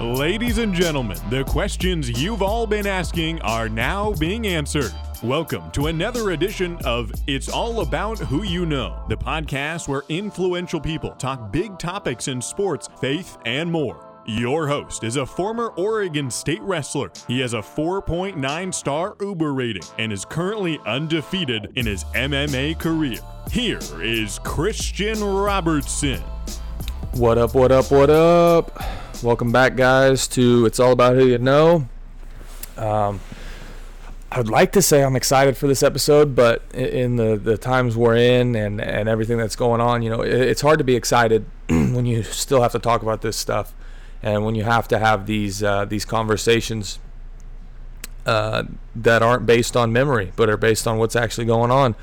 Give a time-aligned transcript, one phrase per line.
[0.00, 4.92] Ladies and gentlemen, the questions you've all been asking are now being answered.
[5.22, 10.80] Welcome to another edition of It's All About Who You Know, the podcast where influential
[10.82, 14.06] people talk big topics in sports, faith, and more.
[14.26, 17.10] Your host is a former Oregon State wrestler.
[17.26, 23.20] He has a 4.9 star Uber rating and is currently undefeated in his MMA career.
[23.50, 26.20] Here is Christian Robertson.
[27.12, 29.05] What up, what up, what up?
[29.26, 31.88] Welcome back, guys, to It's All About Who You Know.
[32.76, 33.18] Um,
[34.30, 37.96] I would like to say I'm excited for this episode, but in the, the times
[37.96, 41.44] we're in and, and everything that's going on, you know, it's hard to be excited
[41.68, 43.74] when you still have to talk about this stuff
[44.22, 47.00] and when you have to have these uh, these conversations
[48.26, 48.62] uh,
[48.94, 51.96] that aren't based on memory, but are based on what's actually going on.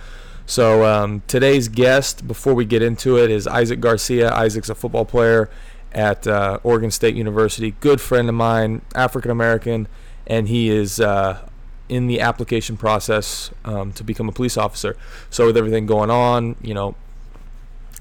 [0.46, 4.30] So um, today's guest, before we get into it, is Isaac Garcia.
[4.34, 5.50] Isaac's a football player
[5.94, 9.88] at uh, Oregon State University, good friend of mine, African American,
[10.26, 11.48] and he is uh,
[11.90, 14.98] in the application process um, to become a police officer.
[15.30, 16.96] So with everything going on, you know,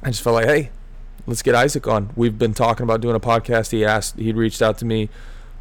[0.03, 0.70] I just felt like, hey,
[1.27, 2.11] let's get Isaac on.
[2.16, 3.70] We've been talking about doing a podcast.
[3.70, 5.09] He asked, he'd reached out to me.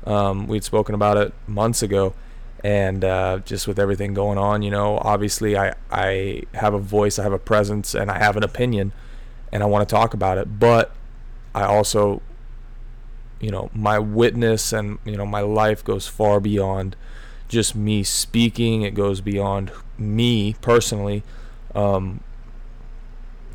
[0.06, 2.16] Um, we'd spoken about it months ago,
[2.64, 7.20] and uh, just with everything going on, you know, obviously I I have a voice,
[7.20, 8.94] I have a presence, and I have an opinion,
[9.52, 10.60] and I want to talk about it.
[10.60, 10.92] But
[11.54, 12.22] I also,
[13.42, 16.96] you know, my witness and you know my life goes far beyond
[17.48, 18.84] just me speaking.
[18.84, 21.24] It goes beyond me personally.
[21.76, 22.22] Um,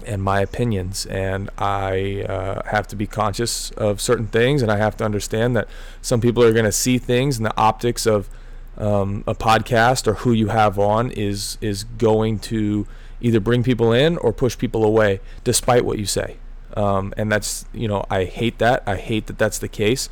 [0.07, 1.05] and my opinions.
[1.07, 5.57] And I uh, have to be conscious of certain things, and I have to understand
[5.57, 5.69] that
[6.01, 8.29] some people are going to see things, and the optics of
[8.79, 12.87] um, a podcast or who you have on is is going to
[13.21, 16.37] either bring people in or push people away, despite what you say.
[16.77, 18.83] Um, and that's you know I hate that.
[18.87, 20.09] I hate that that's the case,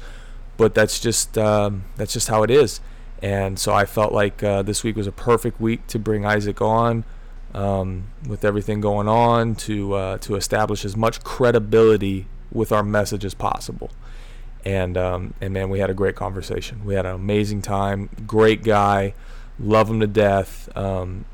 [0.57, 2.81] but that's just um, that's just how it is.
[3.23, 6.61] And so I felt like uh, this week was a perfect week to bring Isaac
[6.61, 7.05] on
[7.55, 13.25] um, with everything going on to uh, to establish as much credibility with our message
[13.25, 13.91] as possible.
[14.65, 16.85] And um, and man, we had a great conversation.
[16.85, 18.09] We had an amazing time.
[18.27, 19.15] Great guy,
[19.59, 20.75] love him to death.
[20.77, 21.27] Um,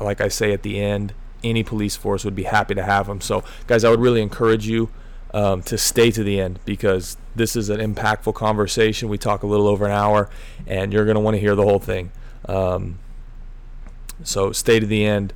[0.00, 1.12] like I say at the end,
[1.44, 3.20] any police force would be happy to have them.
[3.20, 4.90] So, guys, I would really encourage you
[5.34, 9.08] um, to stay to the end because this is an impactful conversation.
[9.08, 10.28] We talk a little over an hour,
[10.66, 12.12] and you're going to want to hear the whole thing.
[12.46, 12.98] Um,
[14.24, 15.32] so stay to the end,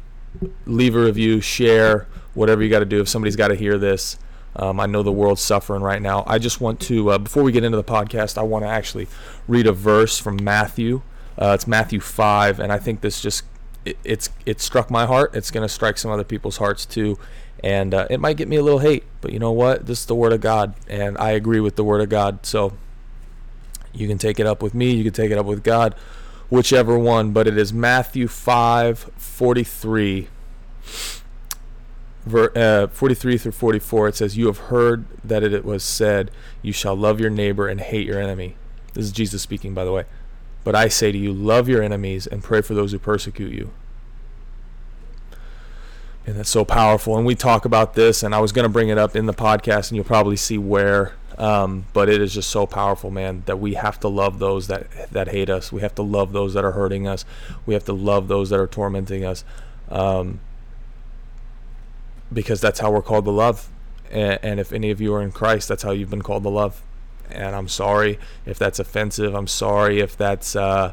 [0.66, 3.00] leave a review, share, whatever you got to do.
[3.00, 4.18] If somebody's got to hear this,
[4.54, 6.24] um, I know the world's suffering right now.
[6.26, 9.08] I just want to, uh, before we get into the podcast, I want to actually
[9.46, 11.02] read a verse from Matthew.
[11.38, 13.44] Uh, it's Matthew 5, and I think this just,
[13.86, 15.34] it, it's it struck my heart.
[15.34, 17.18] It's going to strike some other people's hearts too.
[17.64, 19.86] And uh, it might get me a little hate, but you know what?
[19.86, 22.44] This is the Word of God, and I agree with the Word of God.
[22.44, 22.74] So
[23.94, 25.94] you can take it up with me, you can take it up with God
[26.48, 30.28] whichever one, but it is Matthew 5 43.
[32.34, 36.96] Uh, 43 through 44, it says, You have heard that it was said, You shall
[36.96, 38.56] love your neighbor and hate your enemy.
[38.94, 40.04] This is Jesus speaking, by the way.
[40.66, 43.70] But I say to you, love your enemies and pray for those who persecute you.
[46.26, 47.16] And that's so powerful.
[47.16, 49.32] And we talk about this, and I was going to bring it up in the
[49.32, 53.60] podcast, and you'll probably see where um, but it is just so powerful, man, that
[53.60, 55.70] we have to love those that that hate us.
[55.70, 57.24] We have to love those that are hurting us.
[57.64, 59.44] We have to love those that are tormenting us,
[59.88, 60.40] um,
[62.32, 63.68] because that's how we're called to love.
[64.10, 66.48] And, and if any of you are in Christ, that's how you've been called to
[66.48, 66.82] love.
[67.30, 69.34] And I'm sorry if that's offensive.
[69.34, 70.92] I'm sorry if that's uh,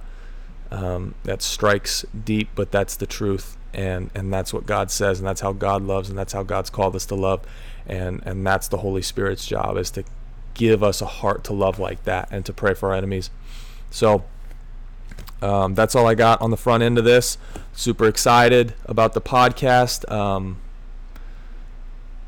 [0.71, 3.57] um, that strikes deep, but that's the truth.
[3.73, 6.69] And and that's what God says, and that's how God loves, and that's how God's
[6.69, 7.41] called us to love.
[7.87, 10.03] And and that's the Holy Spirit's job is to
[10.53, 13.31] give us a heart to love like that and to pray for our enemies.
[13.89, 14.23] So
[15.41, 17.37] um, that's all I got on the front end of this.
[17.73, 20.09] Super excited about the podcast.
[20.11, 20.57] Um,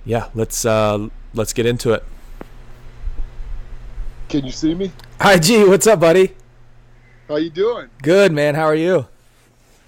[0.03, 2.03] yeah, let's uh, let's get into it.
[4.35, 4.91] Can you see me?
[5.21, 5.63] Hi, G.
[5.63, 6.35] What's up, buddy?
[7.29, 7.89] How you doing?
[8.03, 8.53] Good, man.
[8.53, 9.07] How are you?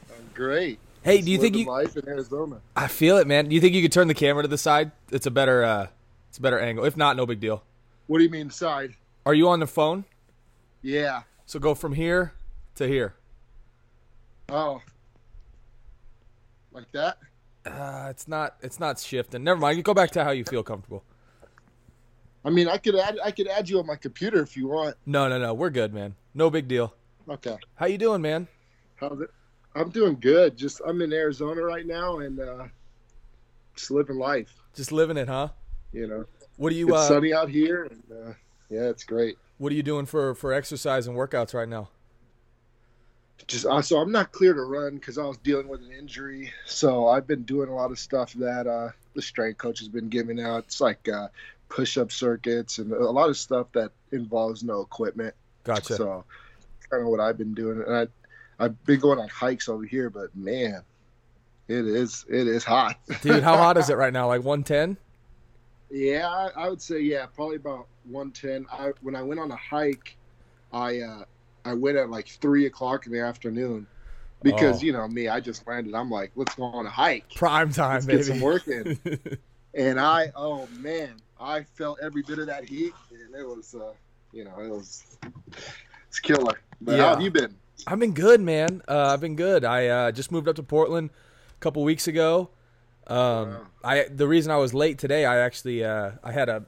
[0.09, 0.79] I'm great.
[1.03, 2.61] Hey, do you think you life in Arizona?
[2.73, 3.49] I feel it, man.
[3.49, 4.93] Do you think you could turn the camera to the side?
[5.11, 5.87] It's a better uh,
[6.29, 6.85] it's a better angle.
[6.85, 7.61] If not, no big deal.
[8.05, 8.93] What do you mean side?
[9.25, 10.05] Are you on the phone?
[10.81, 11.23] Yeah.
[11.45, 12.31] So go from here
[12.75, 13.15] to here.
[14.47, 14.81] Oh.
[16.71, 17.17] Like that?
[17.65, 18.55] Uh, it's not.
[18.61, 19.43] It's not shifting.
[19.43, 19.75] Never mind.
[19.75, 21.03] You go back to how you feel comfortable.
[22.47, 23.19] I mean, I could add.
[23.21, 24.95] I could add you on my computer if you want.
[25.05, 25.53] No, no, no.
[25.53, 26.15] We're good, man.
[26.33, 26.93] No big deal.
[27.27, 27.57] Okay.
[27.75, 28.47] How you doing, man?
[28.95, 29.29] How's it?
[29.75, 30.55] I'm doing good.
[30.55, 32.67] Just I'm in Arizona right now and uh,
[33.75, 34.55] just living life.
[34.73, 35.49] Just living it, huh?
[35.91, 36.25] You know.
[36.55, 36.87] What do you?
[36.87, 38.33] It's uh, sunny out here, and uh,
[38.69, 39.37] yeah, it's great.
[39.57, 41.89] What are you doing for for exercise and workouts right now?
[43.45, 46.53] Just uh, so I'm not clear to run because I was dealing with an injury.
[46.65, 50.07] So I've been doing a lot of stuff that uh, the strength coach has been
[50.07, 50.63] giving out.
[50.63, 51.27] It's like uh,
[51.69, 55.33] push-up circuits and a lot of stuff that involves no equipment.
[55.63, 55.95] Gotcha.
[55.95, 56.23] So
[56.89, 58.07] kind of what I've been doing, and I,
[58.63, 60.81] I've been going on hikes over here, but man,
[61.67, 62.97] it is it is hot.
[63.21, 64.27] Dude, how hot is it right now?
[64.27, 64.97] Like 110?
[65.89, 68.65] Yeah, I, I would say yeah, probably about 110.
[68.71, 70.15] I when I went on a hike,
[70.71, 71.23] I uh,
[71.65, 73.87] I went at like three o'clock in the afternoon
[74.41, 74.85] because Oh.
[74.85, 75.93] you know me, I just landed.
[75.93, 78.17] I'm like, let's go on a hike, Prime time, let's baby.
[78.19, 78.99] get some work in.
[79.73, 83.93] and I, oh man, I felt every bit of that heat, and it was, uh,
[84.31, 85.17] you know, it was
[86.07, 86.59] it's killer.
[86.81, 87.03] But Yeah.
[87.03, 87.55] how have you been?
[87.85, 88.81] I've been good, man.
[88.87, 89.63] Uh, I've been good.
[89.63, 91.11] I uh, just moved up to Portland
[91.55, 92.49] a couple weeks ago.
[93.07, 93.67] Um, Wow.
[93.83, 96.65] I the reason I was late today, I actually uh, I had a,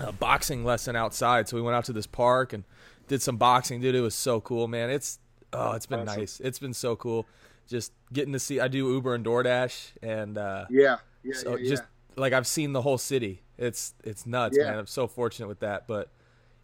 [0.00, 2.64] a boxing lesson outside, so we went out to this park and
[3.08, 3.80] did some boxing.
[3.80, 4.90] Dude, it was so cool, man.
[4.90, 5.18] It's
[5.52, 6.20] oh, it's been Awesome.
[6.20, 6.40] nice.
[6.40, 7.26] It's been so cool.
[7.66, 8.60] Just getting to see.
[8.60, 11.84] I do Uber and DoorDash, and uh, Yeah, yeah, so yeah, just
[12.16, 13.40] like I've seen the whole city.
[13.58, 14.70] It's it's nuts, Yeah.
[14.70, 14.78] man.
[14.80, 15.86] I'm so fortunate with that.
[15.86, 16.10] But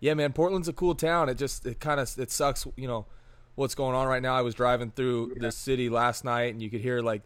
[0.00, 1.28] yeah, man, Portland's a cool town.
[1.28, 3.06] It just it kind of it sucks, you know,
[3.54, 4.34] what's going on right now.
[4.34, 5.42] I was driving through Yeah.
[5.42, 7.22] the city last night, and you could hear like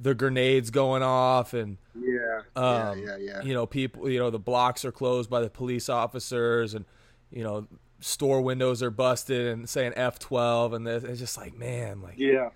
[0.00, 3.42] the grenades going off, and yeah, um, yeah, yeah, yeah.
[3.42, 6.84] you know, people, you know, the blocks are closed by the police officers, and
[7.32, 7.66] you know,
[7.98, 12.50] store windows are busted and saying F12, and it's it's just like, man, like yeah.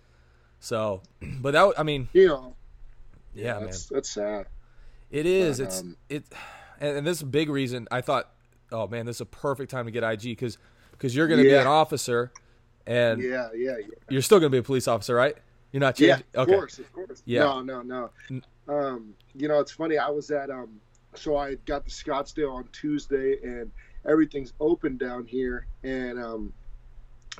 [0.60, 1.02] so.
[1.40, 2.54] But that, I mean, You know,
[3.34, 3.64] yeah, man.
[3.64, 4.46] that's, that's sad.
[5.12, 5.58] It is.
[5.58, 6.24] But, it's um, it,
[6.80, 7.86] and, and this is a big reason.
[7.90, 8.32] I thought,
[8.72, 10.58] oh man, this is a perfect time to get IG because
[10.90, 12.32] because you're going to be an officer,
[12.86, 13.86] and Yeah, yeah, yeah.
[14.08, 15.36] you're still going to be a police officer, right?
[15.70, 16.24] You're not changing.
[16.34, 16.56] Yeah, of okay.
[16.56, 17.22] course, of course.
[17.24, 17.44] Yeah.
[17.44, 18.10] No, no, no.
[18.68, 19.98] Um, you know, it's funny.
[19.98, 20.80] I was at um,
[21.14, 23.70] so I got to Scottsdale on Tuesday, and
[24.08, 26.52] everything's open down here, and um,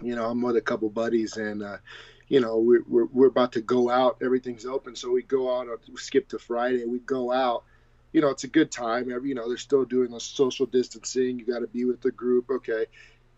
[0.03, 1.77] you know, I'm with a couple buddies, and uh,
[2.33, 4.17] you know, we're, we're we're about to go out.
[4.23, 5.67] Everything's open, so we go out.
[5.87, 6.87] We skip to Friday.
[6.87, 7.65] We go out.
[8.15, 9.13] You know, it's a good time.
[9.13, 11.39] Every, you know, they're still doing the social distancing.
[11.39, 12.87] You got to be with the group, okay.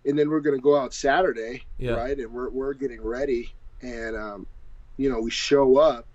[0.07, 1.95] And then we're gonna go out Saturday, Yeah.
[1.95, 2.17] right?
[2.17, 3.53] And we're we're getting ready,
[3.83, 4.47] and um,
[4.97, 6.07] you know, we show up,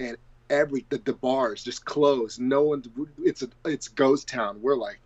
[0.00, 0.16] and
[0.50, 2.40] every the, the bars just closed.
[2.40, 2.88] No one's.
[3.22, 4.60] It's a it's ghost town.
[4.60, 4.98] We're like,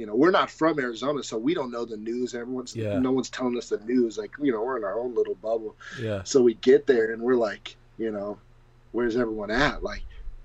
[0.00, 2.34] you know, we're not from Arizona, so we don't know the news.
[2.34, 2.98] Everyone's Yeah.
[2.98, 4.16] no one's telling us the news.
[4.16, 5.76] Like you know, we're in our own little bubble.
[6.00, 6.22] Yeah.
[6.22, 8.38] So we get there and we're like, you know,
[8.92, 9.82] where's everyone at?
[9.82, 10.02] Like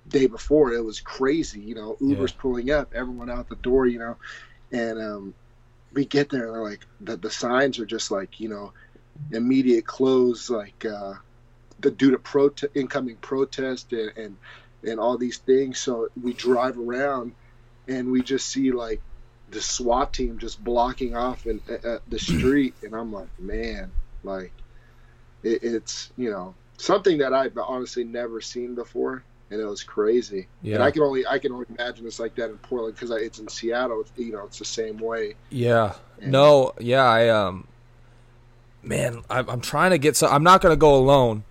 [0.10, 1.62] day before it was crazy.
[1.62, 3.88] You know, Uber's pulling up, everyone out the door.
[3.88, 4.18] You know,
[4.74, 5.34] and um,
[5.94, 8.74] we get there and they're like the the signs are just like you know,
[9.32, 11.14] immediate close like uh,
[11.80, 14.38] the due to prote- incoming protest and, and
[14.86, 15.80] and all these things.
[15.80, 17.32] So we drive around
[17.88, 19.00] and we just see like
[19.52, 23.92] the SWAT team just blocking off in, uh, the street, and I'm like, man,
[24.24, 24.52] like
[25.44, 30.48] it, it's you know something that I've honestly never seen before, and it was crazy.
[30.62, 30.76] Yeah.
[30.76, 33.40] And I can only I can only imagine it's like that in Portland because it's
[33.40, 34.02] in Seattle.
[34.02, 35.36] It's, you know, it's the same way.
[35.50, 35.94] Yeah.
[36.22, 36.74] And- No.
[36.80, 37.04] Yeah.
[37.04, 37.68] I um.
[38.84, 40.32] Man, I'm, I'm trying to get some.
[40.32, 41.44] I'm not going to go alone,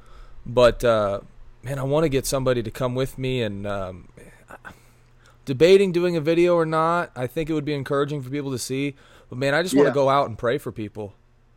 [0.46, 1.19] but uh,
[1.64, 4.08] man, I want to get somebody to come with me and um,
[5.44, 7.11] debating doing a video or not.
[7.17, 8.94] I think it would be encouraging for people to see.
[9.29, 9.94] But man, I just want to Yeah.
[9.94, 11.14] go out and pray for people.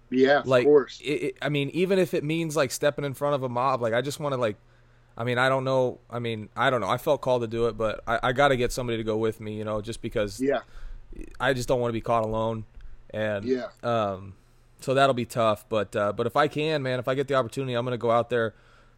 [0.10, 1.02] Yeah, like of course.
[1.04, 3.82] It, it, I mean, even if it means like stepping in front of a mob,
[3.82, 4.56] like I just want to like.
[5.20, 6.00] I mean, I don't know.
[6.12, 6.88] I mean, I don't know.
[6.88, 9.18] I felt called to do it, but I, I got to get somebody to go
[9.18, 9.58] with me.
[9.58, 10.60] You know, just because Yeah,
[11.40, 12.66] I just don't want to be caught alone.
[13.10, 14.36] And yeah, um,
[14.80, 15.68] so that'll be tough.
[15.68, 18.12] But uh, but if I can, man, if I get the opportunity, I'm gonna go
[18.12, 18.54] out there,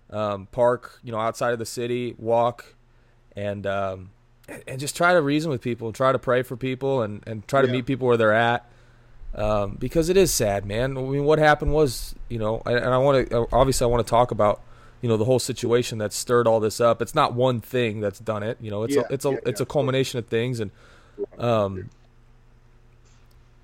[0.09, 2.75] um, park, you know, outside of the city, walk,
[3.35, 4.11] and um,
[4.67, 7.61] and- just try to reason with people, try to pray for people, and and try
[7.61, 7.73] to Yeah.
[7.73, 8.65] meet people where they're at.
[9.35, 10.97] Um, because it is sad, man.
[10.97, 14.05] I mean, what happened was, you know, and and I want to obviously I want
[14.05, 14.59] to talk about,
[15.01, 17.01] you know, the whole situation that stirred all this up.
[17.01, 18.57] It's not one thing that's done it.
[18.59, 19.63] You know, it's Yeah, a it's a yeah, it's yeah.
[19.63, 20.71] a culmination of things, and
[21.37, 21.89] um,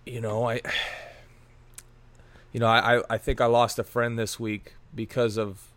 [0.05, 0.61] you know, I,
[2.53, 5.71] you know, I, I- I think I lost a friend this week because of,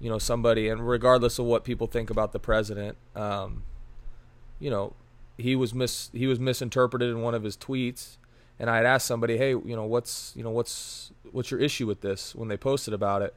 [0.00, 3.62] you know, somebody, and regardless of what people think about the president, um,
[4.60, 4.92] you know,
[5.36, 8.18] he was mis he was misinterpreted in one of his tweets,
[8.58, 11.86] and I had asked somebody, hey, you know, what's you know what's what's your issue
[11.86, 12.34] with this?
[12.34, 13.34] when they posted about it,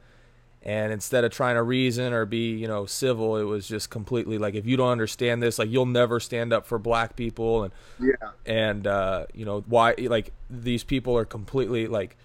[0.62, 4.38] and instead of trying to reason or be you know civil, it was just completely
[4.38, 7.64] like if you don't understand this, like you'll never stand up for black people.
[7.64, 12.16] And yeah, and uh, you know why like these people are completely like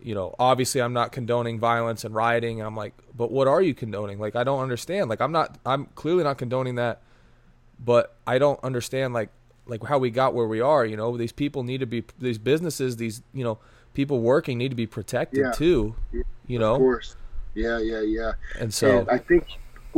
[0.00, 2.60] you know obviously i'm not condoning violence and rioting.
[2.60, 4.18] And i'm like but what are you condoning?
[4.18, 5.10] Like i don't understand.
[5.10, 7.02] Like i'm not i'm clearly not condoning that
[7.78, 9.28] but i don't understand like
[9.66, 10.86] like how we got where we are.
[10.86, 13.58] You know, these people need to be these businesses, these you know
[13.92, 15.52] people working need to be protected Yeah.
[15.52, 15.94] too.
[16.46, 17.16] You Of know, of course.
[17.54, 18.32] Yeah, yeah, yeah.
[18.58, 19.44] and so and I think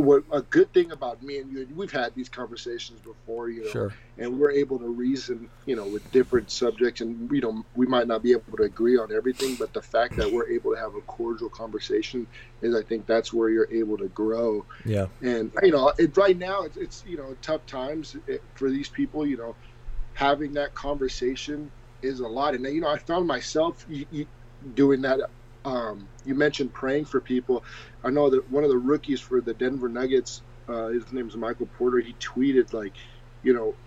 [0.01, 3.71] what a good thing about me and you, we've had these conversations before, you know,
[3.71, 7.85] sure, and we're able to reason, you know, with different subjects, and you know, we
[7.85, 10.79] might not be able to agree on everything, but the fact that we're able to
[10.79, 12.27] have a cordial conversation
[12.61, 14.65] is, I think, that's where you're able to grow.
[14.85, 18.69] yeah, And you know, it, right now it's, it's you know tough times eh, for
[18.69, 19.25] these people.
[19.25, 19.55] You know,
[20.13, 22.55] having that conversation is a lot.
[22.55, 24.25] And you know, I found myself you, you,
[24.75, 25.19] doing that.
[25.65, 27.63] Um, you mentioned praying for people.
[28.03, 31.37] I know that one of the rookies for the Denver Nuggets, uh, his name is
[31.37, 31.99] Michael Porter.
[31.99, 32.95] He tweeted like,
[33.43, 33.77] you know,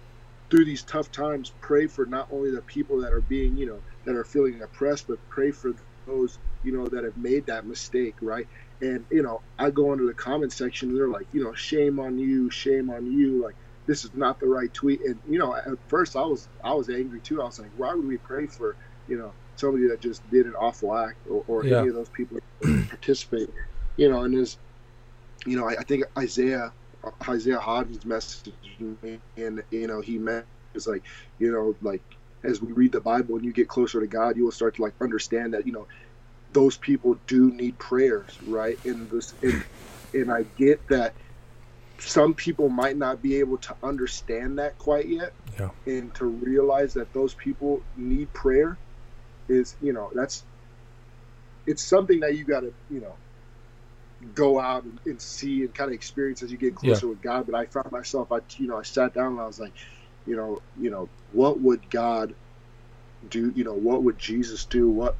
[0.50, 3.82] through these tough times, pray for not only the people that are being, you know,
[4.04, 5.72] that are feeling oppressed, but pray for
[6.06, 8.46] those, you know, that have made that mistake, right?
[8.80, 11.98] And you know, I go into the comment section, and they're like, you know, shame
[11.98, 15.00] on you, shame on you, like this is not the right tweet.
[15.04, 17.42] And you know, at first I was I was angry too.
[17.42, 18.76] I was like, why would we pray for,
[19.06, 21.70] you know, somebody that just did an awful act, or, or Yeah.
[21.70, 22.38] any of those people
[22.88, 23.50] participate,
[23.96, 24.22] you know?
[24.24, 24.58] And there's,
[25.46, 26.74] you know, I, I think Isaiah
[27.28, 28.54] Isaiah Hodgins messaged
[29.02, 31.04] me, and you know, he meant is like,
[31.38, 32.04] you know, like
[32.44, 34.82] as we read the Bible and you get closer to God, you will start to
[34.82, 35.86] like understand that you know
[36.50, 38.78] those people do need prayers, right?
[38.84, 39.64] And this, and,
[40.14, 41.16] and I get that
[42.00, 45.70] some people might not be able to understand that quite yet, Yeah.
[45.86, 48.80] and to realize that those people need prayer
[49.48, 50.46] is, you know, that's
[51.66, 53.18] it's something that you got to, you know,
[54.34, 57.46] go out and, and see and kind of experience as you get closer with God.
[57.46, 59.74] But I found myself, I, you know, I sat down and I was like,
[60.26, 62.34] you know, you know, what would God
[63.28, 63.52] do?
[63.54, 64.90] You know, what would Jesus do?
[64.90, 65.18] What?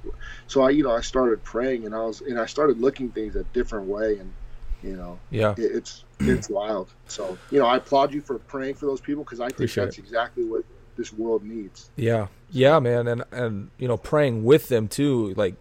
[0.49, 3.37] So I, you know, I started praying and I was, and I started looking things
[3.37, 4.37] a different way, and
[4.83, 6.95] you know, yeah, it, it's it's wild.
[7.09, 9.85] So you know, I applaud you for praying for those people because I think Appreciate
[9.85, 10.65] that's exactly what
[10.97, 11.91] this world needs.
[11.97, 15.55] yeah, yeah, man, and and you know, praying with them too, like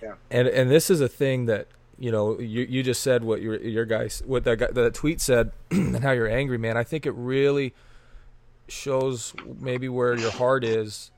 [0.00, 1.68] Yeah, and and this is a thing that
[1.98, 5.20] you know you you just said what your your guys what that guy, that tweet
[5.20, 6.76] said and how you're angry man.
[6.76, 7.74] I think it really
[8.68, 11.10] shows maybe where your heart is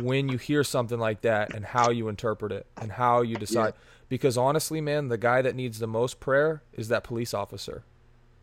[0.00, 3.74] when you hear something like that and how you interpret it and how you decide.
[4.08, 7.84] Because honestly man the guy that needs the most prayer is that police officer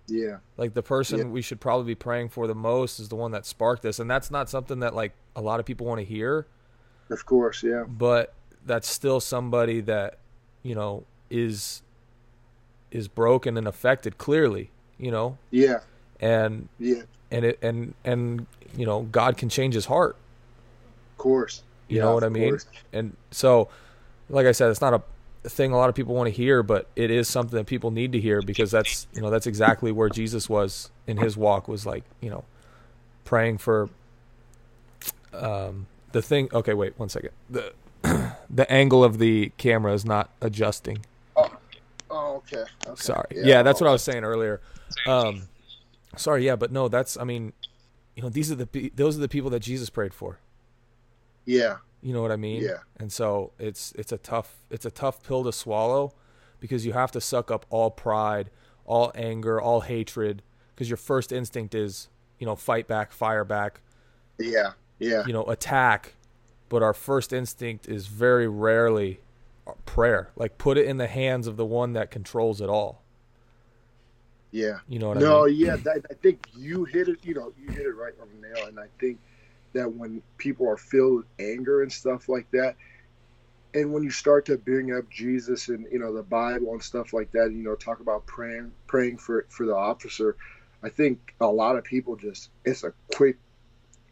[0.07, 1.25] yeah, like the person Yeah.
[1.25, 4.09] we should probably be praying for the most is the one that sparked this and
[4.09, 6.47] that's not something that like a lot of people want to hear.
[7.09, 8.33] Of course, yeah, but
[8.65, 10.17] that's still somebody that
[10.63, 11.81] you know is
[12.91, 15.37] is broken and affected clearly you know?
[15.51, 15.81] Yeah,
[16.19, 20.15] and yeah, and it and and you know god can change his heart.
[21.11, 21.63] Of course.
[21.87, 22.49] you Yeah, know what i mean?
[22.49, 22.65] course.
[22.93, 23.69] and so
[24.29, 25.01] like i said it's not a
[25.49, 28.11] thing a lot of people want to hear but it is something that people need
[28.11, 31.85] to hear because that's you know that's exactly where jesus was in his walk was
[31.85, 32.43] like you know
[33.25, 33.89] praying for
[35.33, 37.73] um the thing okay wait one second the
[38.49, 40.97] the angle of the camera is not adjusting
[42.09, 42.63] Oh, okay.
[42.85, 42.95] okay.
[42.95, 43.27] Sorry.
[43.31, 44.61] Yeah, that's what I was saying earlier.
[45.05, 45.49] Um,
[46.15, 46.45] sorry.
[46.45, 47.17] Yeah, but no, that's.
[47.17, 47.53] I mean,
[48.15, 50.39] you know, these are the those are the people that Jesus prayed for.
[51.47, 52.61] Yeah, You know what I mean?
[52.61, 52.79] Yeah.
[52.99, 56.13] And so it's it's a tough it's a tough pill to swallow
[56.59, 58.49] because you have to suck up all pride,
[58.85, 60.43] all anger, all hatred
[60.75, 63.81] because your first instinct is you know fight back, fire back,
[64.37, 66.15] yeah, yeah, you know attack,
[66.69, 69.21] but our first instinct is very rarely
[69.85, 70.29] prayer.
[70.35, 73.01] Like put it in the hands of the one that controls it all.
[74.51, 74.79] yeah.
[74.87, 75.59] You know what no, I mean?
[75.59, 77.19] No, yeah, that, I think you hit it.
[77.23, 78.67] You know, you hit it right on the nail.
[78.67, 79.19] And I think
[79.73, 82.75] that when people are filled with anger and stuff like that,
[83.73, 87.13] and when you start to bring up Jesus and you know the Bible and stuff
[87.13, 90.35] like that, you know, talk about praying, praying for for the officer,
[90.81, 93.37] I think a lot of people just it's a quick,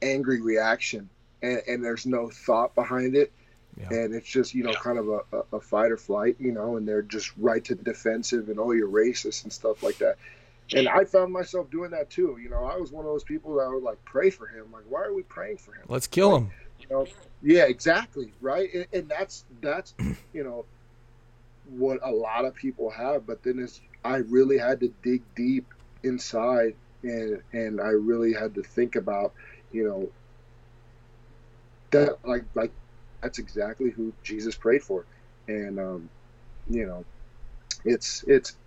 [0.02, 1.10] angry reaction,
[1.42, 3.32] and, and there's no thought behind it.
[3.78, 3.88] Yeah.
[3.90, 6.78] And it's just, you know, kind of a, a, a fight or flight, you know,
[6.78, 10.16] and they're just right to the defensive and, oh, you're racist and stuff like that
[10.74, 12.38] and I found myself doing that too.
[12.42, 14.72] You know, I was one of those people that would like pray for him.
[14.72, 15.84] Like, why are we praying for him?
[15.88, 16.52] Let's kill him.
[16.80, 17.08] You know,
[17.44, 18.74] yeah, exactly, right.
[18.74, 19.94] And, and that's that's
[20.34, 20.66] you know
[21.70, 23.28] what a lot of people have.
[23.28, 28.56] But then it's I really had to dig deep inside, and and I really had
[28.56, 29.34] to think about,
[29.72, 30.10] you know,
[31.92, 32.72] that like like
[33.22, 35.06] that's exactly who Jesus prayed for,
[35.48, 36.10] and um,
[36.70, 37.06] you know,
[37.84, 38.58] it's it's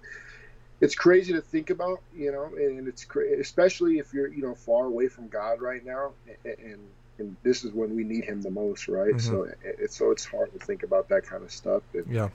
[0.80, 4.54] it's crazy to think about, you know, and it's cra- especially if you're, you know,
[4.54, 6.80] far away from God right now, and and,
[7.18, 9.14] and this is when we need Him the most, right?
[9.16, 9.20] Mhm.
[9.20, 12.30] So it's so it's hard to think about that kind of stuff, and Yeah.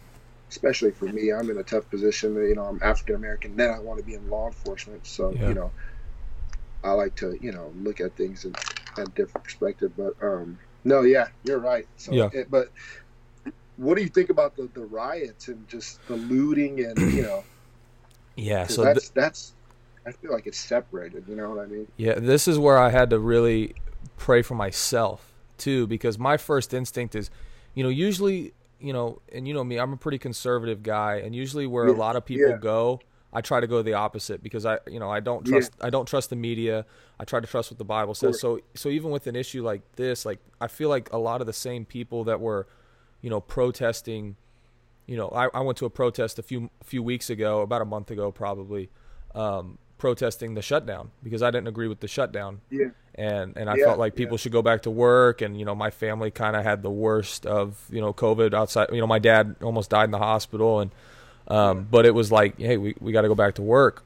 [0.49, 2.35] especially for me, I'm in a tough position.
[2.35, 5.47] You know, I'm African American, then I want to be in law enforcement, so Yeah.
[5.47, 5.73] you know,
[6.83, 8.53] I like to you know look at things in
[8.97, 9.93] a different perspective.
[9.97, 11.87] But um, no, yeah, you're right.
[11.97, 12.29] So, Yeah.
[12.33, 12.69] it- but
[13.77, 17.45] what do you think about the, the riots and just the looting and you know?
[18.35, 18.67] Yeah.
[18.67, 19.53] So th- that's that's.
[20.05, 21.25] I feel like it's separated.
[21.29, 21.87] You know what I mean?
[21.95, 23.75] Yeah, this is where I had to really
[24.17, 27.29] pray for myself too, because my first instinct is,
[27.73, 31.33] you know, usually, you know, and you know me, I'm a pretty conservative guy, and
[31.33, 32.57] usually where a lot of people yeah.
[32.57, 32.99] go,
[33.31, 36.05] I try to go the opposite because I, you know, I don't trust, I don't
[36.05, 36.85] trust the media.
[37.19, 38.39] I try to trust what the Bible says.
[38.39, 41.47] So, so even with an issue like this, like I feel like a lot of
[41.47, 42.67] the same people that were,
[43.21, 44.35] you know, protesting.
[45.05, 47.81] You know, I, I went to a protest a few a few weeks ago, about
[47.81, 48.89] a month ago, probably,
[49.35, 52.61] um, protesting the shutdown because I didn't agree with the shutdown.
[52.69, 52.87] Yeah.
[53.15, 55.75] and and I Yeah, felt like people should go back to work and you know
[55.75, 59.19] my family kind of had the worst of you know COVID outside you know my
[59.19, 60.91] dad almost died in the hospital and
[61.47, 64.03] um, but it was like hey we, we got to go back to work.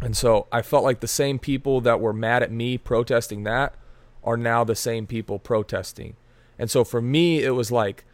[0.00, 3.74] And so I felt like the same people that were mad at me protesting that
[4.24, 6.16] are now the same people protesting.
[6.58, 8.04] And so for me it was like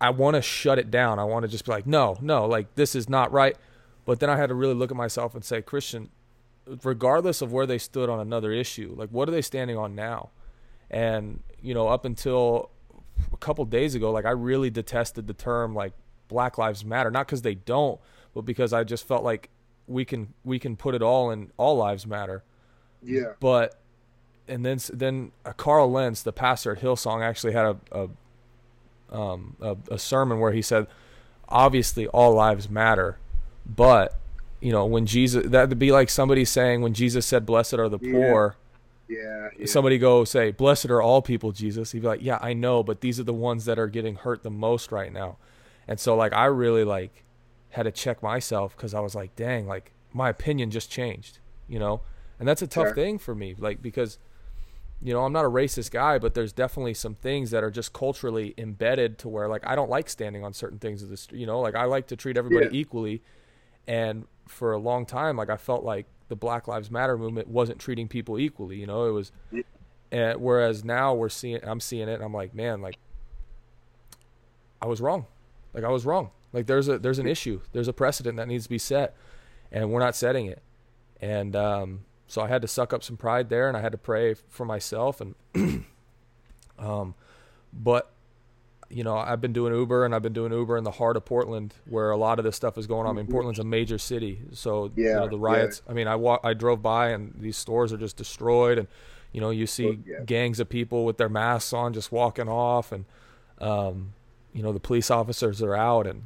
[0.00, 1.18] I want to shut it down.
[1.18, 3.56] I want to just be like no no like this is not right.
[4.04, 6.10] But then I had to really look at myself and say Christian
[6.82, 10.30] regardless of where they stood on another issue like what are they standing on now?
[10.90, 12.70] And you know up until
[13.32, 15.94] a couple days ago like i really detested the term like
[16.28, 17.98] black lives matter not because they don't
[18.34, 19.48] but because i just felt like
[19.86, 22.42] we can we can put it all in all lives matter.
[23.02, 23.34] Yeah.
[23.40, 23.78] but
[24.48, 28.08] and then then uh, Carl Lentz, the pastor at Hillsong, actually had a a,
[29.10, 30.86] um, a a sermon where he said,
[31.48, 33.18] obviously all lives matter,
[33.64, 34.16] but
[34.60, 37.98] you know when Jesus that'd be like somebody saying when Jesus said, "Blessed are the
[38.00, 38.12] Yeah.
[38.12, 38.56] poor."
[39.08, 39.50] Yeah.
[39.56, 39.66] yeah.
[39.66, 43.00] Somebody go say, "Blessed are all people." Jesus, he'd be like, "Yeah, I know, but
[43.00, 45.36] these are the ones that are getting hurt the most right now,"
[45.86, 47.22] and so like I really like
[47.70, 51.78] had to check myself because I was like, "Dang, like my opinion just changed," you
[51.78, 52.00] know,
[52.40, 52.94] and that's a tough Sure.
[52.94, 54.18] thing for me, like because
[55.02, 57.92] you know, I'm not a racist guy, but there's definitely some things that are just
[57.92, 61.46] culturally embedded to where like I don't like standing on certain things of this, you
[61.46, 62.80] know, like I like to treat everybody Yeah.
[62.80, 63.22] equally.
[63.86, 67.78] And for a long time, like I felt like the Black Lives Matter movement wasn't
[67.78, 69.62] treating people equally, you know, it was, Yeah.
[70.10, 72.96] and whereas now we're seeing, I'm seeing it and I'm like, man, like
[74.80, 75.26] I was wrong.
[75.74, 76.30] Like I was wrong.
[76.52, 79.14] Like there's a, there's an issue, there's a precedent that needs to be set
[79.70, 80.62] and we're not setting it.
[81.20, 83.98] And, um, so I had to suck up some pride there, and I had to
[83.98, 85.20] pray for myself.
[85.20, 85.34] And,
[86.78, 87.14] um,
[87.72, 88.10] but
[88.88, 91.24] you know, I've been doing Uber, and I've been doing Uber in the heart of
[91.24, 93.16] Portland, where a lot of this stuff is going on.
[93.16, 95.42] I mean, Portland's a major city, so you Yeah, know, the yeah.
[95.44, 95.82] riots.
[95.88, 98.86] I mean, I wa- I drove by, and these stores are just destroyed, and
[99.32, 100.20] you know, you see yeah.
[100.24, 103.04] gangs of people with their masks on, just walking off, and
[103.60, 104.12] um,
[104.52, 106.22] you know, the police officers are out, and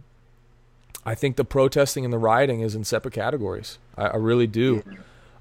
[1.04, 3.78] I think the protesting and the rioting is in separate categories.
[3.96, 4.82] I, I really do.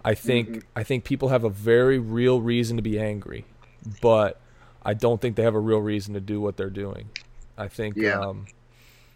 [0.04, 0.60] I think Mm-hmm.
[0.76, 3.46] I think people have a very real reason to be angry,
[4.02, 4.40] but
[4.84, 7.10] I don't think they have a real reason to do what they're doing.
[7.58, 8.20] I think, Yeah.
[8.20, 8.46] um,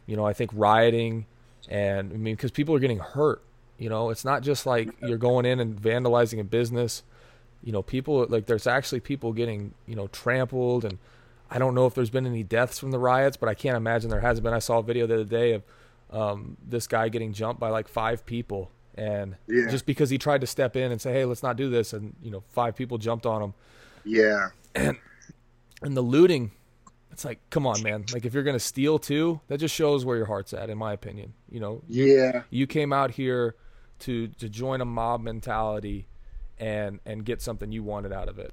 [0.05, 1.25] you know, I think rioting
[1.69, 3.41] and I mean, because people are getting hurt.
[3.77, 7.03] You know, it's not just like you're going in and vandalizing a business.
[7.63, 10.97] You know, people like there's actually people getting you know trampled, and
[11.49, 14.09] I don't know if there's been any deaths from the riots, but I can't imagine
[14.09, 14.53] there hasn't been.
[14.53, 15.63] I saw a video the other day of
[16.11, 19.69] um, this guy getting jumped by like five people, and Yeah.
[19.69, 22.15] just because he tried to step in and say, "Hey, let's not do this," and
[22.21, 23.53] you know, five people jumped on him,
[24.05, 24.49] Yeah.
[24.75, 24.97] and
[25.81, 26.51] and the looting.
[27.11, 28.05] It's like, come on, man!
[28.11, 30.93] Like, if you're gonna steal too, that just shows where your heart's at, in my
[30.93, 31.33] opinion.
[31.49, 32.43] You know, Yeah.
[32.49, 33.55] you came out here
[33.99, 36.07] to to join a mob mentality
[36.57, 38.51] and and get something you wanted out of it.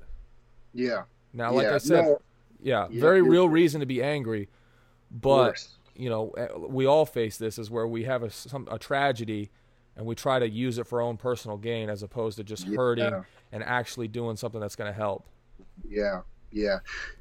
[0.74, 1.05] Yeah.
[1.33, 1.74] Now, like yeah.
[1.74, 2.20] I said, no,
[2.62, 4.48] yeah, Yeah, very real reason to be angry,
[5.11, 5.79] but course.
[5.94, 9.50] you know, eh, we all face this is where we have a some a tragedy
[9.96, 12.66] and we try to use it for our own personal gain as opposed to just
[12.66, 12.76] Yeah.
[12.76, 15.26] hurting and actually doing something that's going to help.
[15.88, 16.79] Yeah, yeah.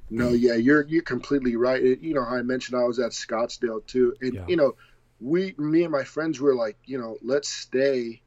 [0.10, 1.84] No, yeah, you're you're completely right.
[1.84, 4.46] It, you know, I mentioned I was at Scottsdale too, and Yeah.
[4.48, 4.76] you know,
[5.20, 8.22] we, me and my friends were like, you know, let's stay.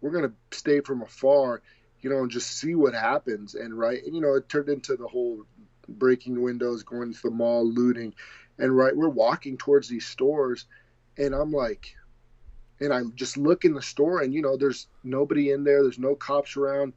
[0.00, 1.62] We're gonna stay from afar,
[2.00, 3.54] you know, and just see what happens.
[3.54, 5.44] And right, and you know, it turned into the whole
[5.88, 8.14] breaking windows, going to the mall, looting,
[8.58, 10.64] and right, we're walking towards these stores,
[11.18, 11.94] and I'm like,
[12.80, 15.98] and I just look in the store, and you know, there's nobody in there, there's
[15.98, 16.92] no cops around,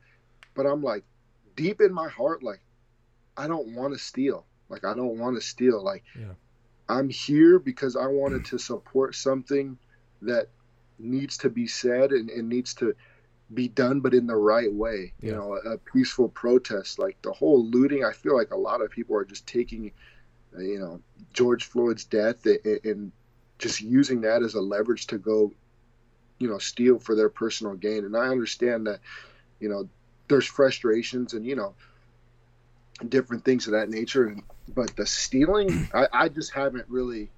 [0.55, 1.03] but I'm like,
[1.55, 2.61] deep in my heart, like.
[3.39, 4.45] I don't want to steal.
[4.67, 5.81] Like I don't want to steal.
[5.81, 6.33] Like Yeah.
[6.89, 9.77] I'm here because I wanted to support something
[10.21, 10.49] that
[10.97, 12.93] needs to be said and, and needs to
[13.53, 15.13] be done, but in the right way.
[15.21, 16.99] You know, a, a peaceful protest.
[16.99, 19.91] Like the whole looting, I feel like a lot of people are just taking,
[20.57, 20.99] uh, you know,
[21.31, 23.11] George Floyd's death and, and
[23.57, 25.53] just using that as a leverage to go,
[26.39, 28.05] you know, steal for their personal gain.
[28.05, 28.99] And I understand that,
[29.59, 29.87] you know,
[30.29, 31.73] there's frustrations and you know
[33.07, 34.27] different things of that nature.
[34.27, 37.29] And but the stealing, I, I just haven't really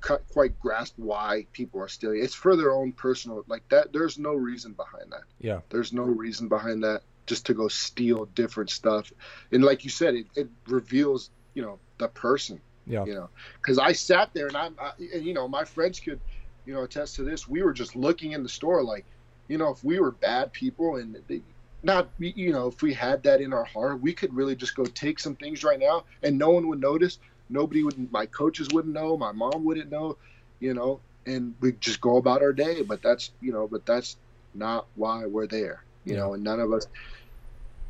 [0.00, 2.22] cut, quite grasped why people are stealing.
[2.22, 3.92] It's for their own personal like that.
[3.92, 5.24] There's no reason behind that.
[5.38, 5.60] Yeah.
[5.70, 9.12] There's no reason behind that just to go steal different stuff.
[9.52, 12.60] And like you said, it, it reveals you know the person.
[12.86, 13.04] Yeah.
[13.06, 16.20] You know, because I sat there and I'm, I, and you know, my friends could,
[16.64, 17.46] you know, attest to this.
[17.48, 19.06] We were just looking in the store like,
[19.48, 21.42] you know, if we were bad people and they,
[21.82, 24.84] not you know if we had that in our heart we could really just go
[24.84, 28.94] take some things right now and no one would notice nobody would my coaches wouldn't
[28.94, 30.16] know my mom wouldn't know
[30.60, 34.16] you know and we just go about our day but that's you know but that's
[34.54, 36.20] not why we're there you Yeah.
[36.20, 36.86] know and none of us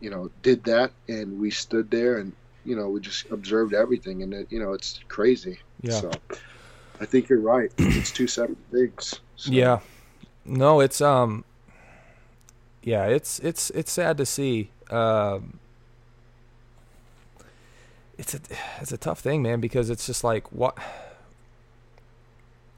[0.00, 2.34] you know did that and we stood there and
[2.64, 6.00] you know we just observed everything and it, you know it's crazy Yeah.
[6.00, 6.10] so
[7.00, 9.80] i think you're right it's two separate things So, Yeah.
[10.44, 11.44] No, it's um
[12.82, 14.70] yeah, it's it's it's sad to see.
[14.90, 15.58] Um
[18.18, 18.40] it's a
[18.80, 20.76] it's a tough thing, man, because it's just like what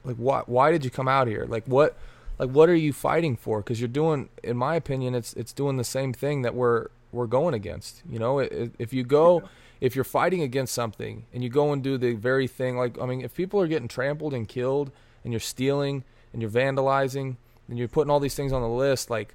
[0.04, 1.44] like what why did you come out here?
[1.48, 1.96] Like what
[2.38, 3.62] like what are you fighting for?
[3.62, 7.26] Cuz you're doing in my opinion it's it's doing the same thing that we're we're
[7.26, 8.02] going against.
[8.08, 9.48] You know, if you go
[9.80, 13.06] if you're fighting against something and you go and do the very thing like I
[13.06, 14.90] mean, if people are getting trampled and killed
[15.24, 17.36] and you're stealing and you're vandalizing
[17.68, 19.34] and you're putting all these things on the list like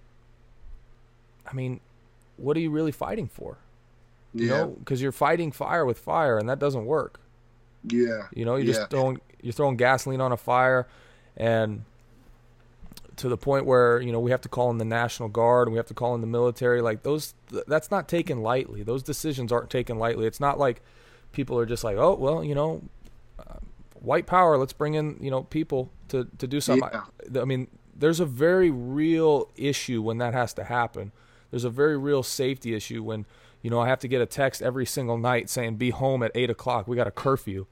[1.46, 1.80] I mean,
[2.38, 3.58] what are you really fighting for?
[4.38, 7.20] You yeah know, because you're fighting fire with fire, and that doesn't work.
[7.84, 8.74] yeah You know, you're Yeah.
[8.74, 10.88] just throwing you're throwing gasoline on a fire,
[11.36, 11.84] and
[13.22, 15.74] to the point where you know we have to call in the national guard and
[15.74, 16.82] we have to call in the military.
[16.82, 18.82] Like those, th- that's not taken lightly.
[18.82, 20.26] Those decisions aren't taken lightly.
[20.26, 20.82] It's not like
[21.32, 22.82] people are just like, oh well, you know,
[23.38, 23.60] uh,
[23.94, 24.58] white power.
[24.58, 26.90] Let's bring in you know people to to do something.
[27.32, 27.42] Yeah.
[27.42, 31.12] I mean, there's a very real issue when that has to happen.
[31.52, 33.28] There's a very real safety issue when
[33.62, 36.32] you know I have to get a text every single night saying be home at
[36.34, 36.88] eight o'clock.
[36.88, 37.68] We got a curfew.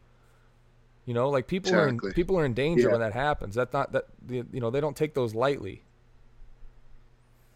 [1.10, 2.92] You know, like people are in, people are in danger Yeah.
[2.92, 3.56] when that happens.
[3.56, 5.82] That's not that you know they don't take those lightly.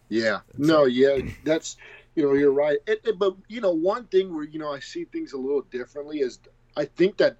[0.10, 0.40] Yeah.
[0.58, 1.78] No, yeah, that's
[2.16, 2.80] you know, you're right.
[2.88, 5.62] It, it- but you know, one thing where you know I see things a little
[5.70, 6.40] differently is
[6.76, 7.38] I think that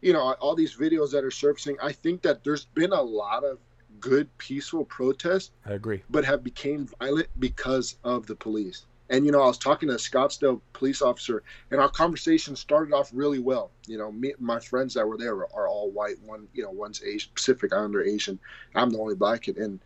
[0.00, 1.76] you know all these videos that are surfacing.
[1.82, 3.58] I think that there's been a lot of
[3.98, 6.04] good peaceful protests, I agree.
[6.10, 8.86] but have became violent because of the police.
[9.10, 11.42] And you know, I was talking to a Scottsdale police officer,
[11.72, 13.72] and our conversation started off really well.
[13.86, 16.22] You know, me, my friends that were there are, are all white.
[16.22, 18.38] One, you know, one's Asian, Pacific Islander Asian.
[18.76, 19.80] I'm the only black kid, and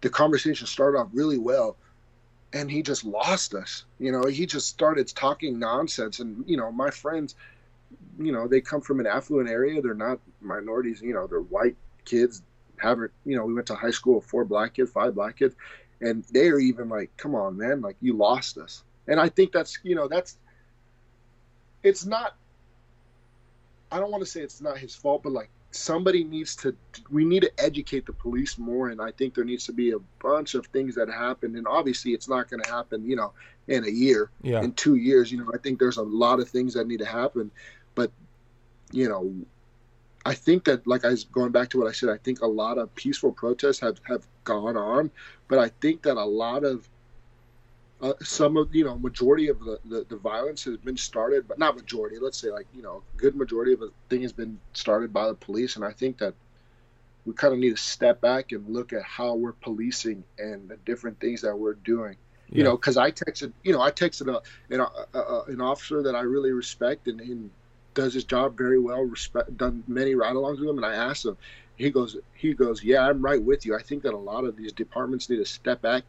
[0.00, 1.76] the conversation started off really well.
[2.52, 3.84] And he just lost us.
[4.00, 6.18] You know, he just started talking nonsense.
[6.18, 7.36] And you know, my friends,
[8.18, 9.80] you know, they come from an affluent area.
[9.80, 11.00] They're not minorities.
[11.00, 12.42] You know, they're white kids.
[12.78, 13.44] Haven't you know?
[13.44, 15.54] We went to high school four black kids, five black kids
[16.00, 19.78] and they're even like come on man like you lost us and i think that's
[19.82, 20.38] you know that's
[21.82, 22.36] it's not
[23.92, 26.74] i don't want to say it's not his fault but like somebody needs to
[27.10, 29.98] we need to educate the police more and i think there needs to be a
[30.20, 33.32] bunch of things that happen and obviously it's not going to happen you know
[33.68, 34.62] in a year Yeah.
[34.62, 37.04] in two years you know i think there's a lot of things that need to
[37.06, 37.50] happen
[37.94, 38.10] but
[38.92, 39.32] you know
[40.24, 42.46] i think that like i was going back to what i said i think a
[42.46, 45.10] lot of peaceful protests have have gone on
[45.48, 46.88] but i think that a lot of
[48.00, 51.58] uh, some of you know majority of the, the the violence has been started but
[51.58, 55.12] not majority let's say like you know good majority of the thing has been started
[55.12, 56.34] by the police and i think that
[57.26, 60.76] we kind of need to step back and look at how we're policing and the
[60.86, 62.16] different things that we're doing
[62.54, 62.64] you Yeah.
[62.64, 64.40] know because i texted you know i texted a,
[64.74, 67.50] an, a, a, an officer that i really respect and, and
[67.94, 71.36] does his job very well respect done many ride-alongs with him and i asked him
[71.76, 74.56] he goes he goes yeah i'm right with you i think that a lot of
[74.56, 76.04] these departments need to step back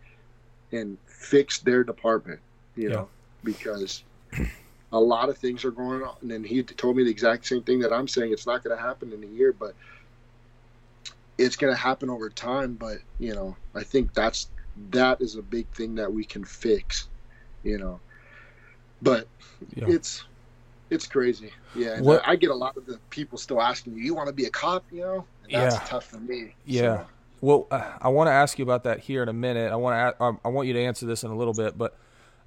[0.71, 2.39] and fix their department
[2.75, 2.95] you Yeah.
[2.95, 3.09] know
[3.43, 4.03] because
[4.91, 7.63] a lot of things are going on and then he told me the exact same
[7.63, 9.75] thing that i'm saying it's not going to happen in a year but
[11.37, 14.51] it's going to happen over time but you know i think that's
[14.89, 17.09] that is a big thing that we can fix
[17.63, 18.01] you know
[19.01, 19.29] but
[19.75, 19.87] Yeah.
[19.87, 20.23] it's
[20.91, 24.13] it's crazy yeah What- I, get a lot of the people still asking me you
[24.13, 25.81] want to be a cop you know and that's Yeah.
[25.87, 26.81] tough for me Yeah.
[26.99, 27.07] So,
[27.41, 29.71] Well, uh, I want to ask you about that here in a minute.
[29.71, 30.37] I want to.
[30.45, 31.97] I want you to answer this in a little bit, but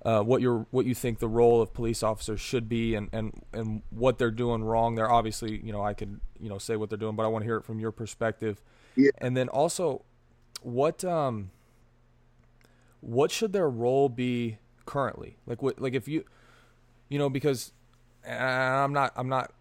[0.04, 3.42] uh, what your what you think the role of police officers should be, and, and
[3.52, 4.94] and what they're doing wrong.
[4.94, 7.42] There, obviously, you know, I could you know say what they're doing, but I want
[7.42, 8.62] to hear it from your perspective.
[8.94, 9.10] Yeah.
[9.18, 10.02] And then also,
[10.62, 11.50] what um,
[13.00, 15.36] what should their role be currently?
[15.46, 16.24] Like what like if you,
[17.08, 17.72] you know, because
[18.28, 19.52] I'm not I'm not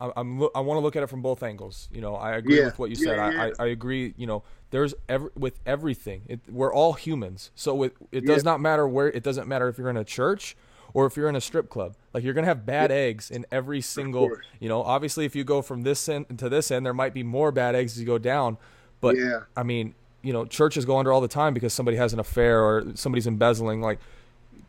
[0.00, 1.88] I, I'm lo- I want to look at it from both angles.
[1.92, 2.66] You know, I agree Yeah.
[2.66, 3.16] with what you said.
[3.16, 3.42] yeah.
[3.58, 4.14] I, I, I agree.
[4.16, 6.22] You know, there's every with everything.
[6.28, 8.50] It, we're all humans, so it it does Yeah.
[8.52, 9.08] not matter where.
[9.08, 10.56] It doesn't matter if you're in a church
[10.94, 11.94] or if you're in a strip club.
[12.12, 14.30] Like you're gonna have bad eggs in every single.
[14.60, 17.22] You know, obviously, if you go from this end to this end, there might be
[17.22, 18.56] more bad eggs as you go down.
[19.00, 19.40] But Yeah.
[19.56, 22.60] I mean, you know, churches go under all the time because somebody has an affair
[22.62, 23.80] or somebody's embezzling.
[23.80, 23.98] Like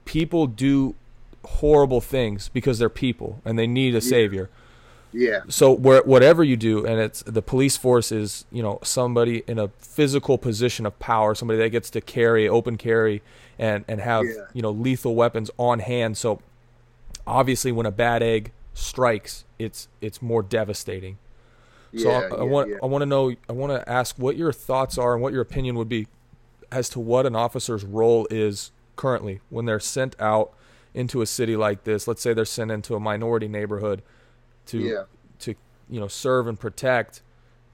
[0.06, 0.96] people do
[1.45, 4.49] horrible things because they're people and they need a savior.
[5.12, 5.41] Yeah.
[5.47, 9.60] So where, whatever you do, and it's the police force is you know somebody in
[9.60, 13.21] a physical position of power, somebody that gets to carry open carry
[13.60, 14.45] and and have Yeah.
[14.53, 16.17] you know lethal weapons on hand.
[16.17, 16.41] So
[17.27, 21.19] obviously, when a bad egg strikes, it's it's more devastating.
[21.95, 22.75] So Yeah, I, I yeah, want yeah.
[22.82, 25.43] I want to know I want to ask what your thoughts are and what your
[25.43, 26.08] opinion would be
[26.71, 30.53] as to what an officer's role is currently when they're sent out
[30.93, 32.08] into a city like this.
[32.08, 34.01] Let's say they're sent into a minority neighborhood
[34.67, 35.03] to Yeah.
[35.39, 35.56] to
[35.89, 37.21] you know serve and protect.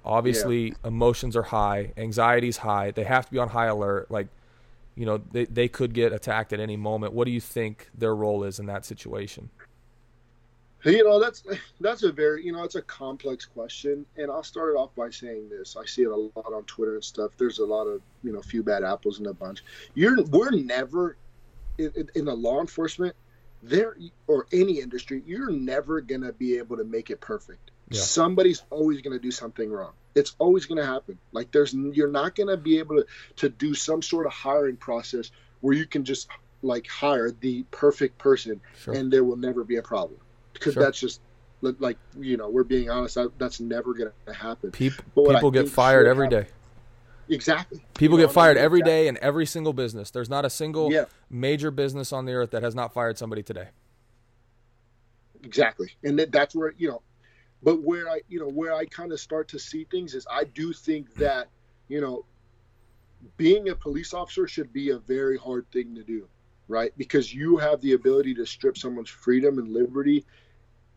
[0.05, 2.91] Obviously, emotions are high, anxiety's high.
[2.91, 4.09] They have to be on high alert.
[4.09, 4.27] Like
[4.95, 7.13] you know they they could get attacked at any moment.
[7.13, 9.49] What do you think their role is in that situation?
[10.85, 11.43] You know, that's
[11.81, 15.09] that's a very you know it's a complex question, and I'll start it off by
[15.09, 15.75] saying this.
[15.75, 17.31] I see it a lot on Twitter and stuff.
[17.37, 19.61] There's a lot of you know few bad apples in a bunch.
[19.93, 21.17] You're we're never
[21.79, 23.15] in, in, the law enforcement
[23.63, 23.95] there
[24.27, 25.23] or any industry.
[25.25, 27.71] You're never gonna be able to make it perfect.
[27.89, 28.01] Yeah.
[28.01, 29.93] Somebody's always gonna do something wrong.
[30.15, 31.17] It's always gonna happen.
[31.31, 33.05] Like there's you're not gonna be able to
[33.37, 36.29] to do some sort of hiring process where you can just
[36.61, 38.93] like hire the perfect person Sure.
[38.93, 40.19] and there will never be a problem
[40.53, 40.83] because Sure.
[40.83, 41.21] that's just
[41.61, 45.39] like you know we're being honest that's never going to happen Peop- But what I
[45.39, 46.49] people get fired every happen- day.
[47.29, 48.65] Exactly People You know get what I fired mean?
[48.65, 48.83] every Exactly.
[48.83, 50.11] day in every single business.
[50.11, 53.43] There's not a single yeah major business on the earth that has not fired somebody
[53.43, 53.69] today.
[55.43, 57.01] exactly and that, that's where you know
[57.63, 60.43] but where i you know where i kind of start to see things is i
[60.43, 61.19] do think mm.
[61.19, 61.49] that
[61.87, 62.25] you know
[63.37, 66.27] being a police officer should be a very hard thing to do
[66.67, 70.25] right because you have the ability to strip someone's freedom and liberty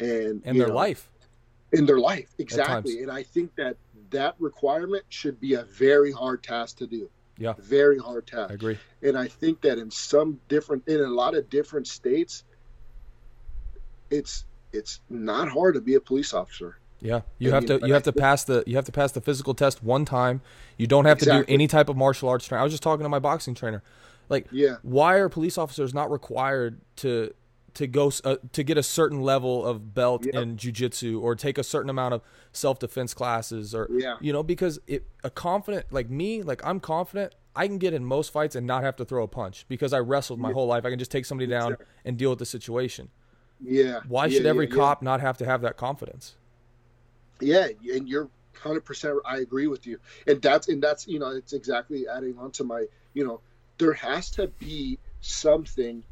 [0.00, 1.10] and And their know, life.
[1.72, 3.76] in their life exactly and i think that
[4.12, 7.54] that requirement should be a very hard task to do Yeah.
[7.58, 8.78] very hard task I agree.
[9.02, 12.44] and i think that in some different in a lot of different states
[14.10, 17.92] it's it's not hard to be a police officer Yeah, you I have to you
[17.92, 20.40] I have to pass the you have to pass the physical test one time.
[20.76, 22.60] You don't have to do any type of martial arts training.
[22.60, 23.82] I was just talking to my boxing trainer.
[24.28, 27.34] Like, yeah why are police officers not required to
[27.74, 30.34] to go uh, to get a certain level of belt Yep.
[30.34, 34.16] in jujitsu or take a certain amount of self defense classes or Yeah.
[34.20, 38.04] you know because it a confident like me like I'm confident I can get in
[38.04, 40.86] most fights and not have to throw a punch because I wrestled my whole life.
[40.86, 43.10] I can just take somebody down and deal with the situation.
[43.60, 46.36] yeah Why yeah, should every yeah, cop not have to have that confidence?
[47.40, 48.28] yeah, yeah and you're
[48.62, 52.50] 100% i agree with you and that's and that's you know it's exactly adding on
[52.52, 53.40] to my you know
[53.78, 56.04] there has to be something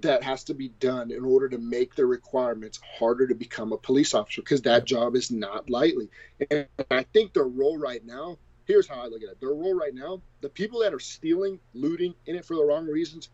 [0.00, 3.76] that has to be done in order to make the requirements harder to become a
[3.76, 6.08] police officer because that job is not lightly.
[6.50, 9.40] And I think their role right now, here's how I look at it.
[9.40, 12.86] Their role right now, the people that are stealing, looting, in it for the wrong
[12.86, 13.28] reasons,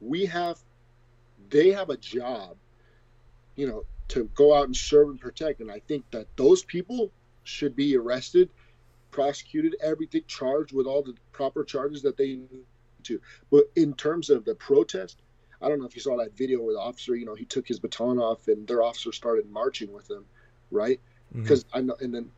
[0.00, 0.58] we have,
[1.50, 2.56] they have a job,
[3.56, 5.60] you know, to go out and serve and protect.
[5.60, 7.10] And I think that those people
[7.44, 8.48] should be arrested,
[9.10, 12.64] prosecuted, everything, charged with all the proper charges that they need
[13.04, 13.20] to.
[13.50, 15.20] But in terms of the protest,
[15.62, 17.66] I don't know if you saw that video where the officer, you know, he took
[17.66, 20.24] his baton off and their officer started marching with him,
[20.70, 21.00] right?
[21.34, 21.42] Mhm.
[21.42, 22.30] Because I know, and then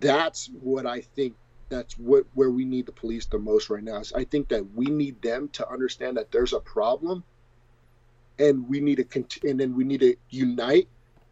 [0.00, 1.34] that's what I think.
[1.70, 4.00] That's what where we need the police the most right now.
[4.00, 7.24] Is I think that we need them to understand that there's a problem,
[8.38, 10.88] and we need to cont- and then we need to unite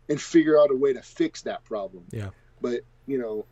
[0.09, 2.05] and figure out a way to fix that problem.
[2.11, 2.31] Yeah.
[2.61, 3.47] But you know,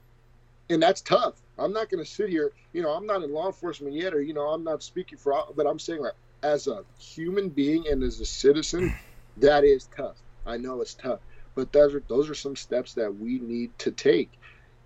[0.68, 1.40] and that's tough.
[1.58, 2.52] I'm not going to sit here.
[2.72, 5.34] You know, I'm not in law enforcement yet, or you know, I'm not speaking for.
[5.56, 8.94] But I'm saying like, as a human being and as a citizen,
[9.38, 10.16] that is tough.
[10.46, 11.20] I know it's tough,
[11.54, 14.30] but those are those are some steps that we need to take,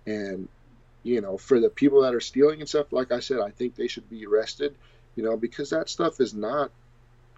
[0.07, 0.47] and
[1.03, 3.75] you know, for the people that are stealing and stuff, like I said, I think
[3.75, 4.75] they should be arrested.
[5.15, 6.71] You know, because that stuff is not.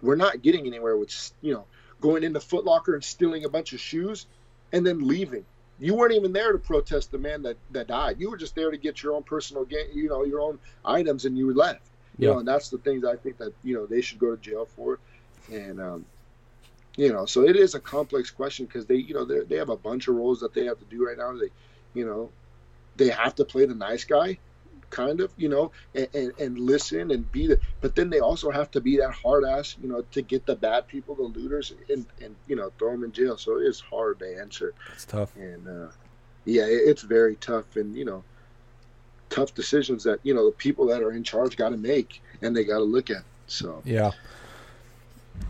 [0.00, 1.64] We're not getting anywhere with you know
[2.00, 4.26] going into Foot Locker and stealing a bunch of shoes,
[4.72, 5.44] and then leaving
[5.82, 8.20] you weren't even there to protest the man that, that died.
[8.20, 11.24] You were just there to get your own personal gain, you know, your own items,
[11.24, 11.82] and you left.
[12.18, 12.32] You Yeah.
[12.34, 14.66] know, and that's the things I think that you know they should go to jail
[14.66, 14.98] for,
[15.50, 16.04] and um,
[16.96, 19.70] you know, so it is a complex question because they, you know, they they have
[19.70, 21.32] a bunch of roles that they have to do right now.
[21.32, 21.50] They,
[21.94, 22.30] you know,
[22.96, 24.38] they have to play the nice guy,
[24.90, 28.50] kind of, you know, and, and, and listen and be the, but then they also
[28.50, 31.72] have to be that hard ass, you know, to get the bad people, the looters,
[31.88, 33.36] and, and you know, throw them in jail.
[33.38, 34.74] So it is hard to answer.
[34.92, 35.34] It's tough.
[35.34, 35.90] And, uh,
[36.44, 37.76] yeah, it, it's very tough.
[37.76, 38.22] And, you know,
[39.32, 42.54] tough decisions that, you know, the people that are in charge got to make and
[42.54, 43.22] they got to look at.
[43.46, 44.12] So, yeah.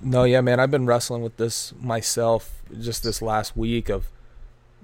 [0.00, 4.06] No, yeah, man, I've been wrestling with this myself just this last week of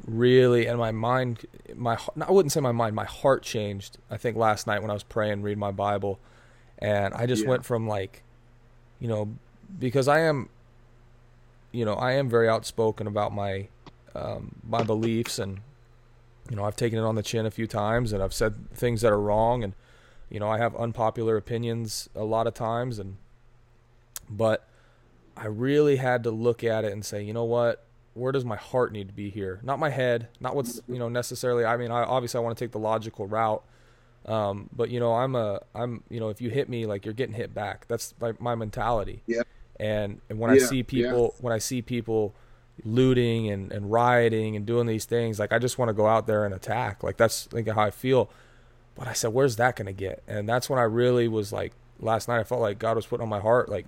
[0.07, 3.99] really, and my mind, my I wouldn't say my mind, my heart changed.
[4.11, 6.19] I think last night when I was praying, reading my Bible,
[6.79, 7.51] and I just yeah.
[7.51, 8.23] went from like,
[9.01, 9.31] you know,
[9.79, 10.49] because I am,
[11.73, 13.69] you know, I am very outspoken about my
[14.15, 15.61] um, my beliefs, and
[16.51, 19.03] you know, I've taken it on the chin a few times, and I've said things
[19.03, 19.75] that are wrong, and
[20.31, 23.17] you know, I have unpopular opinions a lot of times, and
[24.29, 24.69] but
[25.37, 27.85] I really had to look at it and say, you know what?
[28.15, 29.61] Where does my heart need to be here?
[29.63, 31.65] Not my head, not what's you know necessarily.
[31.65, 33.63] I mean, I obviously I want to take the logical route,
[34.27, 37.15] um, but you know, I'm a I'm you know if you hit me, like you're
[37.15, 37.87] getting hit back.
[37.89, 39.23] That's my, my mentality.
[39.27, 39.43] Yeah.
[39.79, 41.43] And and when yeah, I see people yeah.
[41.43, 42.35] when I see people
[42.85, 46.27] looting and, and rioting and doing these things, like I just want to go out
[46.27, 47.03] there and attack.
[47.03, 48.31] Like that's like how I feel.
[48.97, 50.23] But I said, where's that gonna get?
[50.27, 52.41] And that's when I really was like last night.
[52.41, 53.87] I felt like God was putting on my heart, like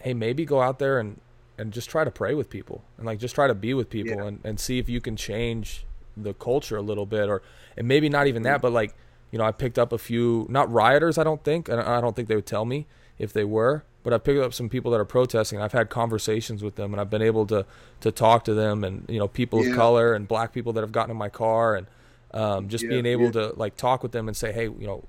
[0.00, 1.20] hey, maybe go out there and
[1.58, 4.16] and just try to pray with people and like just try to be with people
[4.16, 4.26] yeah.
[4.26, 5.84] and, and see if you can change
[6.16, 7.42] the culture a little bit or
[7.76, 8.62] and maybe not even that mm-hmm.
[8.62, 8.94] but like
[9.30, 12.14] you know i picked up a few not rioters i don't think and i don't
[12.14, 12.86] think they would tell me
[13.18, 16.62] if they were but I've picked up some people that are protesting i've had conversations
[16.62, 17.66] with them and i've been able to
[18.00, 19.70] to talk to them and you know people yeah.
[19.70, 21.86] of color and black people that have gotten in my car and
[22.34, 25.04] um, just yeah, being able to like talk with them and say hey you know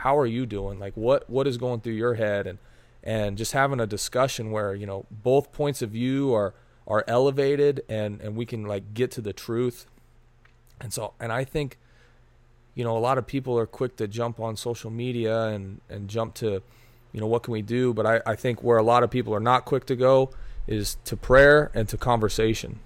[0.00, 0.78] how are you doing?
[0.78, 2.46] Like what what is going through your head?
[2.46, 2.58] And
[3.02, 6.54] and just having a discussion where you know both points of view are
[6.86, 9.86] are elevated and and we can like get to the truth.
[10.80, 11.78] And so and i think
[12.74, 16.08] you know a lot of people are quick to jump on social media and and
[16.08, 16.62] jump to
[17.12, 19.34] you know what can we do but i i think where a lot of people
[19.34, 20.30] are not quick to go
[20.66, 22.78] is to prayer and to conversation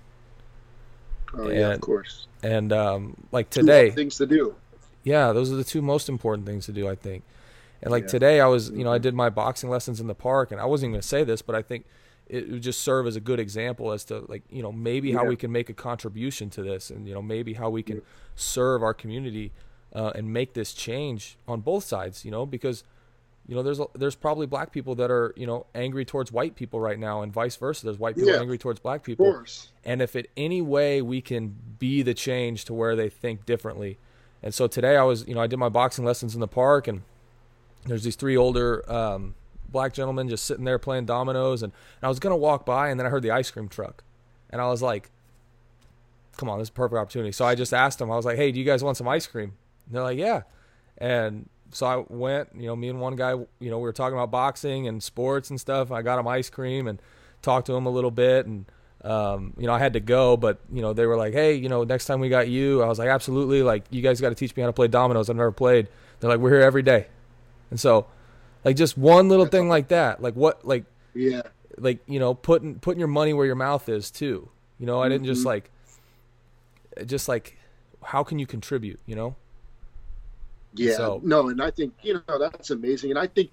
[1.35, 4.55] oh and, yeah of course and um like today things to do
[5.03, 7.23] yeah those are the two most important things to do i think
[7.85, 8.09] and like yeah.
[8.09, 10.65] today, I was, you know, I did my boxing lessons in the park, and I
[10.65, 11.85] wasn't even going to say this, but I think
[12.27, 15.19] it would just serve as a good example as to like, you know, maybe yeah.
[15.19, 18.01] how we can make a contribution to this, and you know, maybe how we can
[18.35, 19.53] serve our community
[19.95, 22.25] uh, and make this change on both sides.
[22.25, 22.85] You know, because
[23.47, 26.81] you know, there's there's probably black people that are you know angry towards white people
[26.81, 27.85] right now, and vice versa.
[27.85, 29.27] There's white people yeah, angry towards black people.
[29.85, 33.99] And if in any way we can be the change to where they think differently,
[34.43, 36.89] and so today I was you know I did my boxing lessons in the park,
[36.89, 37.03] and
[37.85, 39.35] there's these three older um,
[39.69, 42.99] black gentlemen just sitting there playing dominoes, and, and I was gonna walk by, and
[42.99, 44.05] then I heard the ice cream truck,
[44.49, 45.11] and I was like,
[46.39, 48.37] "Come on, this is a perfect opportunity." So I just asked them, I was like,
[48.37, 49.53] "Hey, do you guys want some ice cream?"
[49.85, 50.43] And they're like, "Yeah,"
[50.97, 54.17] and so I went, you know, me and one guy, you know, we were talking
[54.17, 55.91] about boxing and sports and stuff.
[55.91, 57.03] I got him ice cream and
[57.43, 58.65] talked to him a little bit, and
[59.03, 61.69] um, you know, I had to go, but you know, they were like, "Hey, you
[61.69, 64.37] know, next time we got you," I was like, "Absolutely!" Like, you guys got to
[64.37, 65.29] teach me how to play dominoes.
[65.29, 65.89] I've never played.
[66.21, 67.09] They're like, "We're here every day."
[67.71, 68.07] And so,
[68.65, 71.43] like just one little thing like that, like what, like yeah,
[71.77, 74.49] like you know, putting putting your money where your mouth is too.
[74.79, 75.49] You know, I didn't just mm-hmm.
[75.49, 75.71] like,
[77.05, 77.59] just like,
[78.01, 79.01] how can you contribute?
[79.07, 79.37] You know.
[80.75, 80.97] Yeah.
[80.97, 83.53] So, no, and I think you know that's amazing, and I think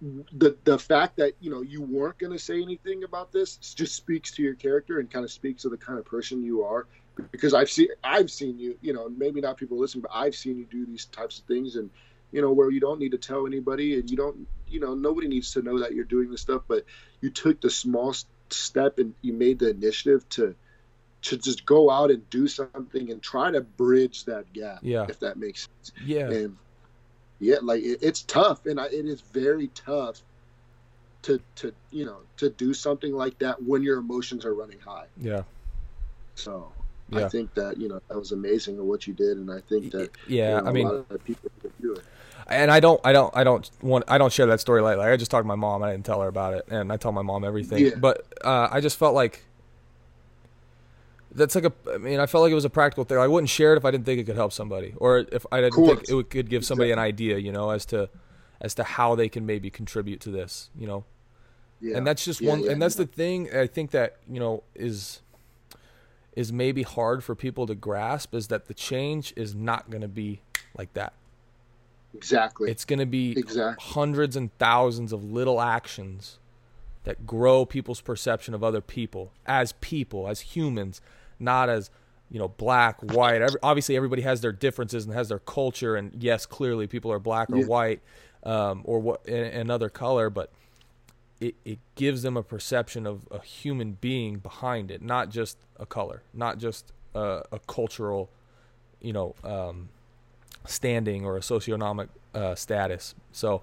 [0.00, 3.94] the the fact that you know you weren't going to say anything about this just
[3.94, 6.86] speaks to your character and kind of speaks to the kind of person you are
[7.32, 10.58] because I've seen I've seen you you know maybe not people listen but I've seen
[10.58, 11.88] you do these types of things and
[12.32, 15.28] you know, where you don't need to tell anybody and you don't, you know, nobody
[15.28, 16.84] needs to know that you're doing this stuff, but
[17.20, 18.14] you took the small
[18.50, 20.54] step and you made the initiative to,
[21.26, 24.78] to just go out and do something and try to bridge that gap.
[24.82, 25.06] Yeah.
[25.08, 25.92] If that makes sense.
[26.04, 26.30] Yeah.
[26.30, 26.56] And
[27.40, 30.22] yeah, like it, it's tough and I, it is very tough
[31.22, 35.06] to, to, you know, to do something like that when your emotions are running high.
[35.20, 35.42] Yeah.
[36.36, 36.70] So
[37.10, 37.26] yeah.
[37.26, 39.36] I think that, you know, that was amazing of what you did.
[39.36, 42.04] And I think that, yeah, you know, I mean, people do it
[42.48, 45.04] and I don't, I don't, I don't want, I don't share that story lightly.
[45.04, 45.82] I just talked to my mom.
[45.82, 47.84] I didn't tell her about it, and I tell my mom everything.
[47.84, 47.96] Yeah.
[47.96, 49.44] But uh, I just felt like
[51.36, 51.72] that's like a.
[51.92, 53.18] I mean, I felt like it was a practical thing.
[53.18, 55.60] I wouldn't share it if I didn't think it could help somebody, or if I
[55.60, 58.08] didn't think it could give somebody an idea, you know, as to
[58.60, 61.04] as to how they can maybe contribute to this, you know.
[61.80, 61.98] Yeah.
[61.98, 62.62] And that's just yeah, one.
[62.62, 63.54] Yeah, and that's the thing.
[63.54, 65.20] I think that you know is
[66.34, 70.08] is maybe hard for people to grasp is that the change is not going to
[70.08, 70.40] be
[70.76, 71.14] like that.
[72.14, 72.70] Exactly.
[72.70, 73.92] It's going to be exactly.
[73.92, 76.38] hundreds and thousands of little actions
[77.04, 81.00] that grow people's perception of other people as people, as humans,
[81.38, 81.90] not as
[82.28, 83.40] you know, black, white.
[83.40, 85.94] Every, obviously, everybody has their differences and has their culture.
[85.94, 87.66] And yes, clearly, people are black or Yeah.
[87.66, 88.00] white
[88.42, 90.50] um, or what another color, but
[91.40, 95.86] it, it gives them a perception of a human being behind it, not just a
[95.86, 98.28] color, not just a, a cultural,
[99.00, 99.88] you know, um,
[100.64, 103.14] standing or a socioeconomic uh, status.
[103.30, 103.62] So,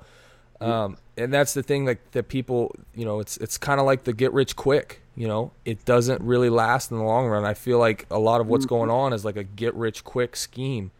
[0.62, 4.04] um, and that's the thing like that people, you know, it's it's kind of like
[4.04, 5.02] the get rich quick.
[5.16, 7.46] You know, it doesn't really last in the long run.
[7.46, 10.36] I feel like a lot of what's going on is like a get rich quick
[10.36, 10.92] scheme,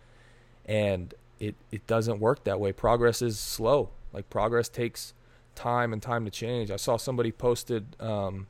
[0.66, 2.72] and it it doesn't work that way.
[2.72, 3.90] Progress is slow.
[4.12, 5.14] Like progress takes
[5.56, 6.70] time and time to change.
[6.70, 8.48] I saw somebody posted um,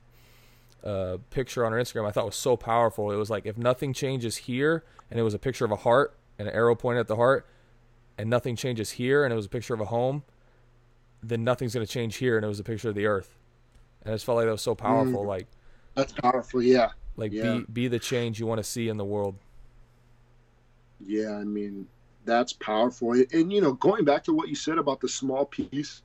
[0.84, 3.12] a picture on her Instagram I thought was so powerful.
[3.12, 6.14] It was like if nothing changes here, and it was a picture of a heart
[6.38, 7.48] and an arrow pointed at the heart,
[8.18, 10.24] and nothing changes here, and it was a picture of a home,
[11.24, 13.38] then nothing's going to change here, and it was a picture of the earth.
[14.04, 15.24] And I just felt like that was so powerful.
[15.24, 15.28] Mm.
[15.28, 15.48] Like
[15.96, 16.62] That's powerful.
[16.62, 16.90] Yeah.
[17.16, 17.60] like Yeah.
[17.60, 19.36] be be the change you want to see in the world.
[21.06, 21.88] Yeah, I mean,
[22.26, 23.12] that's powerful.
[23.12, 26.02] And, you know, going back to what you said about the small piece,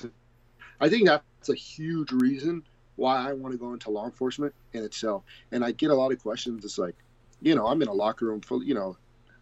[0.80, 2.64] I think that's a huge reason
[2.96, 5.22] why I want to go into law enforcement in itself.
[5.52, 6.64] And I get a lot of questions.
[6.64, 6.96] It's like,
[7.42, 8.96] you know, I'm in a locker room full, you know,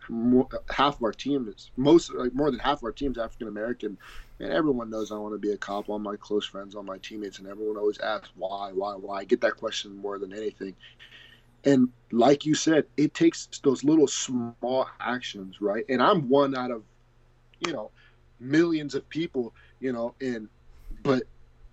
[0.08, 3.48] more, half of our team is most, like more than half of our team's African
[3.48, 3.96] American.
[4.38, 5.88] And everyone knows I want to be a cop.
[5.88, 9.18] All my close friends, all my teammates, and everyone always asks why, why, why.
[9.20, 10.74] I get that question more than anything.
[11.64, 15.84] And like you said, it takes those little small actions, right?
[15.88, 16.82] And I'm one out of,
[17.66, 17.90] you know,
[18.38, 20.48] millions of people, you know, and
[21.02, 21.24] but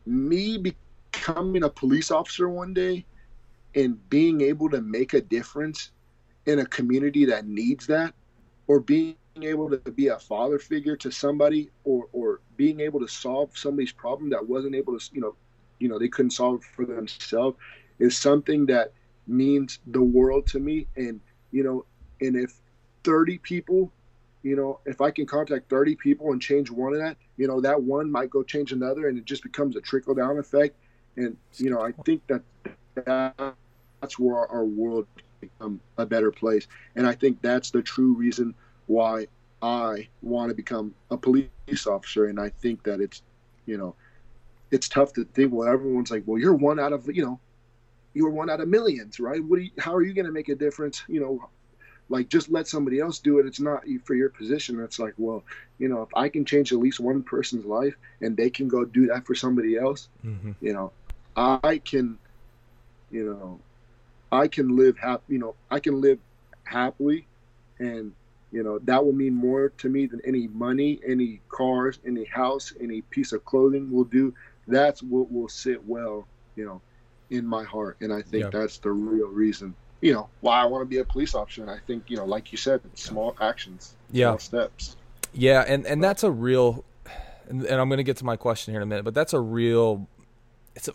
[0.06, 3.06] me becoming a police officer one day
[3.76, 5.92] and being able to make a difference
[6.46, 8.14] in a community that needs that,
[8.68, 13.08] or being able to be a father figure to somebody, or or being able to
[13.08, 15.36] solve somebody's problem that wasn't able to, you know,
[15.80, 17.58] you know, they couldn't solve for themselves,
[18.00, 18.92] is something that
[19.26, 20.86] means the world to me.
[20.96, 21.20] And
[21.52, 21.86] you know,
[22.22, 22.54] and if
[23.04, 23.92] 30 people,
[24.44, 27.60] you know, if I can contact 30 people and change one of that, you know,
[27.62, 30.76] that one might go change another, and it just becomes a trickle down effect.
[31.18, 32.44] And you know, I think that
[32.96, 35.08] that's where our world
[35.42, 36.68] become a better place.
[36.96, 38.54] And I think that's the true reason
[38.88, 39.28] why
[39.62, 42.26] I want to become a police officer.
[42.26, 43.22] And I think that it's,
[43.66, 43.96] you know,
[44.72, 45.54] it's tough to think.
[45.54, 47.40] Well, everyone's like, well, you're one out of, you know,
[48.14, 49.44] you're one out of millions, right?
[49.44, 51.04] What do you, how are you going to make a difference?
[51.08, 51.50] You know,
[52.10, 53.46] like just let somebody else do it.
[53.46, 54.80] It's not for your position.
[54.82, 55.44] It's like, well,
[55.80, 58.84] you know, if I can change at least one person's life and they can go
[58.84, 60.52] do that for somebody else, Mm-hmm.
[60.62, 60.92] you know,
[61.36, 62.18] I can,
[63.10, 63.60] you know,
[64.32, 66.20] I can live happy, you know, I can live
[66.66, 67.28] happily
[67.80, 68.14] and,
[68.54, 72.72] you know, that will mean more to me than any money, any cars, any house,
[72.80, 74.34] any piece of clothing will do.
[74.68, 76.80] That's what will sit well, you know,
[77.32, 77.98] in my heart.
[78.00, 78.50] And I think Yeah.
[78.52, 81.64] that's the real reason, you know, why I want to be a police officer.
[81.64, 84.28] And I think, you know, like you said, small actions, Yeah.
[84.28, 84.96] small steps.
[85.34, 86.86] Yeah, and and that's a real,
[87.50, 89.34] and, and I'm going to get to my question here in a minute, but that's
[89.34, 90.08] a real,
[90.76, 90.94] it's a,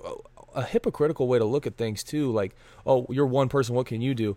[0.54, 2.30] a hypocritical way to look at things too.
[2.30, 2.54] Like,
[2.86, 4.36] oh, you're one person, what can you do?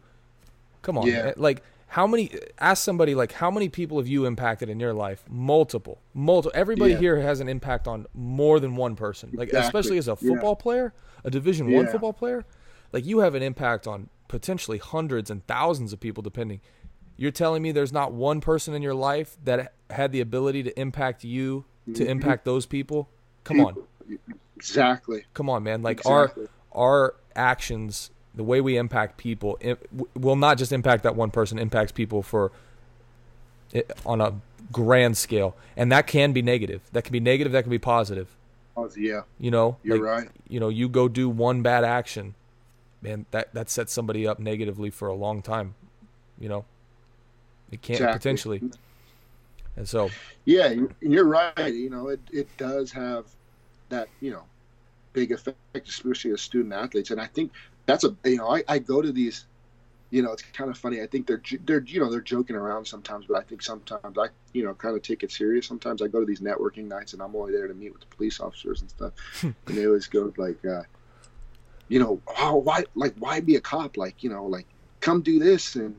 [0.81, 1.33] Come on, Yeah.
[1.37, 1.61] like
[1.91, 2.31] how many?
[2.57, 5.25] Ask somebody like how many people have you impacted in your life?
[5.29, 6.53] Multiple, multiple.
[6.57, 6.99] Everybody Yeah.
[6.99, 9.29] here has an impact on more than one person.
[9.33, 9.67] Like Exactly.
[9.67, 10.29] especially as a Yeah.
[10.31, 10.93] football player,
[11.25, 12.45] a Division One football player,
[12.93, 16.61] like you have an impact on potentially hundreds and thousands of people, depending.
[17.17, 20.79] You're telling me there's not one person in your life that had the ability to
[20.79, 22.07] impact you, to Mhm.
[22.07, 23.09] impact those people?
[23.43, 23.75] Come on,
[24.55, 25.25] Exactly.
[25.33, 25.81] come on, man.
[25.81, 26.43] Like Exactly.
[26.45, 29.79] our our actions, the way we impact people, it
[30.15, 31.59] will not just impact that one person.
[31.59, 32.51] Impacts people for
[33.71, 34.33] it, on a
[34.71, 36.81] grand scale, and that can be negative.
[36.91, 37.51] That can be negative.
[37.51, 38.35] That can be positive.
[38.75, 40.29] Oh, yeah, You know, you're Like, right.
[40.47, 42.35] you know, you go do one bad action,
[43.01, 45.75] man, that that sets somebody up negatively for a long time.
[46.39, 46.65] You know,
[47.71, 48.11] it can't Exactly.
[48.11, 48.63] potentially,
[49.75, 50.13] and so
[50.45, 51.73] Yeah, you're right.
[51.73, 53.27] You know, it, it does have
[53.89, 54.43] that, you know,
[55.13, 55.57] big effect,
[55.87, 57.11] especially as student athletes.
[57.11, 57.53] And I think
[57.85, 59.45] that's a, you know, I, I go to these,
[60.09, 61.01] you know, it's kind of funny.
[61.01, 64.27] I think they're, they're, you know, they're joking around sometimes, but I think sometimes I,
[64.53, 65.65] you know, kind of take it serious.
[65.65, 68.15] Sometimes I go to these networking nights and I'm only there to meet with the
[68.15, 69.13] police officers and stuff.
[69.67, 70.83] and they always go like, uh,
[71.87, 73.97] you know, oh, why, like, why be a cop?
[73.97, 74.67] Like, you know, like,
[75.01, 75.95] come do this and,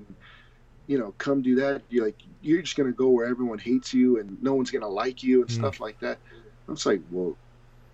[0.87, 1.83] you know, come do that.
[1.89, 5.23] You're like, you're just gonna go where everyone hates you and no one's gonna like
[5.23, 5.55] you and Mm.
[5.55, 6.19] stuff like that.
[6.69, 7.37] I'm just like, well,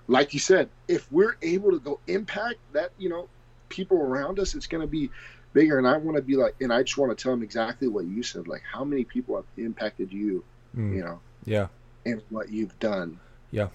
[0.07, 3.29] like you said, if we're able to go impact that, you know,
[3.69, 5.11] people around us, it's gonna be
[5.53, 5.79] bigger.
[5.79, 8.05] And I want to be like, and I just want to tell them exactly what
[8.07, 8.49] you said.
[8.49, 10.45] Like, how many people have impacted you,
[10.77, 11.69] mm, you know, yeah,
[12.05, 13.19] and what you've done.
[13.51, 13.69] Yeah.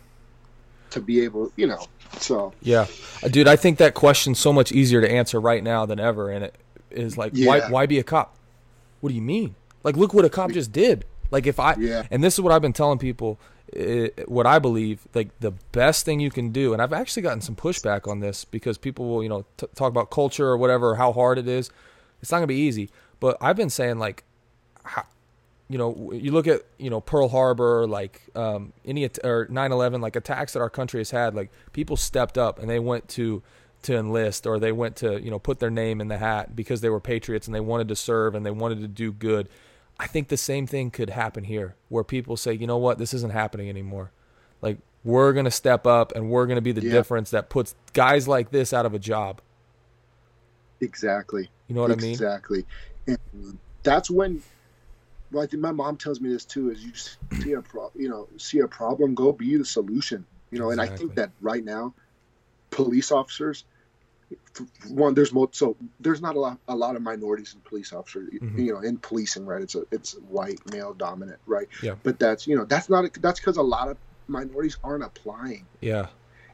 [0.92, 1.88] To be able, you know,
[2.20, 2.86] so yeah,
[3.24, 3.48] Uh, dude.
[3.48, 6.56] I think that question's so much easier to answer right now than ever, and it
[6.92, 8.38] is like, why why be a cop?
[9.02, 9.56] what do you mean?
[9.84, 11.04] Like, look what a cop just did.
[11.32, 12.06] Like, if I, Yeah.
[12.12, 13.38] and this is what I've been telling people,
[13.76, 17.42] eh, what I believe, like, the best thing you can do, and I've actually gotten
[17.42, 20.96] some pushback on this because people will, you know, t- talk about culture or whatever,
[20.96, 21.70] how hard it is.
[22.22, 22.90] It's not to be easy.
[23.20, 24.24] But I've been saying, like,
[24.84, 25.06] how,
[25.70, 29.72] you know, you look at, you know, Pearl Harbor, like, um, any, at- or 9
[29.72, 33.08] 11, like attacks that our country has had, like, people stepped up and they went
[33.10, 33.42] to,
[33.84, 36.82] to enlist or they went to, you know, put their name in the hat because
[36.82, 39.50] they were patriots and they wanted to serve and they wanted to do good.
[40.00, 43.14] I think the same thing could happen here where people say, you know what, this
[43.14, 44.12] isn't happening anymore.
[44.62, 46.92] Like, we're going to step up and we're going to be the Yeah.
[46.92, 49.42] difference that puts guys like this out of a job.
[50.82, 51.50] Exactly.
[51.68, 52.12] You know what I mean?
[52.12, 52.66] Exactly.
[53.08, 54.42] And um, that's when,
[55.32, 56.72] well, I think my mom tells me this too.
[56.72, 60.26] Is you see a pro, you know, see a problem, go be the solution.
[60.52, 61.94] You know, and I think that right now,
[62.70, 63.66] police officers,
[64.90, 68.30] one, there's mo- so there's not a lot a lot of minorities in police officers.
[68.34, 68.58] Mhm.
[68.58, 69.62] You know, in policing, right?
[69.62, 71.68] It's a it's white male dominant, right?
[71.82, 71.96] Yeah.
[72.04, 75.66] But that's you know that's not a, that's because a lot of minorities aren't applying.
[75.82, 76.08] Yeah.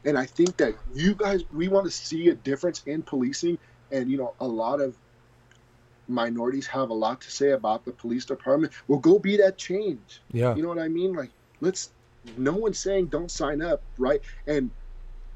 [0.04, 3.58] And I think that you guys, we want to see a difference in policing.
[3.92, 4.96] And, you know, a lot of
[6.08, 8.72] minorities have a lot to say about the police department.
[8.88, 10.20] Well, go be that change.
[10.32, 10.54] Yeah.
[10.54, 11.12] You know what I mean?
[11.12, 11.90] Like, let's,
[12.36, 14.20] no one's saying don't sign up, right?
[14.46, 14.70] And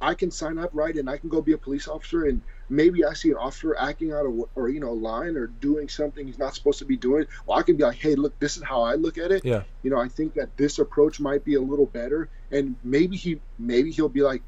[0.05, 0.94] I can sign up, right?
[0.94, 2.24] And I can go be a police officer.
[2.24, 5.88] And maybe I see an officer acting out of, or, you know, line or doing
[5.88, 7.26] something he's not supposed to be doing.
[7.46, 9.62] Well, I can be like, hey, look, this is how I look at it Yeah.
[9.82, 13.40] you know i think that this approach might be a little better and maybe he
[13.59, 14.42] maybe he'll be like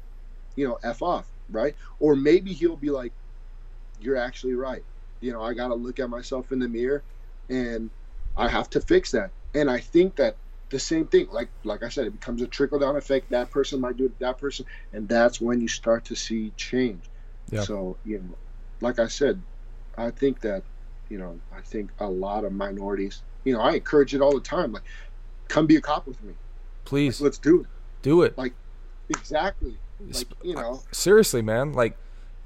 [0.55, 3.13] you know f off right or maybe he'll be like
[3.99, 4.83] you're actually right
[5.21, 7.03] you know i got to look at myself in the mirror
[7.49, 7.89] and
[8.35, 10.35] i have to fix that and i think that
[10.69, 13.79] the same thing like like i said it becomes a trickle down effect that person
[13.79, 17.03] might do it that person and that's when you start to see change
[17.51, 17.61] Yeah.
[17.61, 18.35] so you know
[18.81, 19.41] like i said
[19.97, 20.63] i think that
[21.09, 24.41] you know i think a lot of minorities you know i encourage it all the
[24.41, 24.83] time like
[25.47, 26.33] come be a cop with me
[26.85, 27.67] Please let's do it
[28.01, 28.37] do it.
[28.37, 28.53] Like
[29.09, 31.73] exactly like you know seriously, man.
[31.73, 31.97] Like,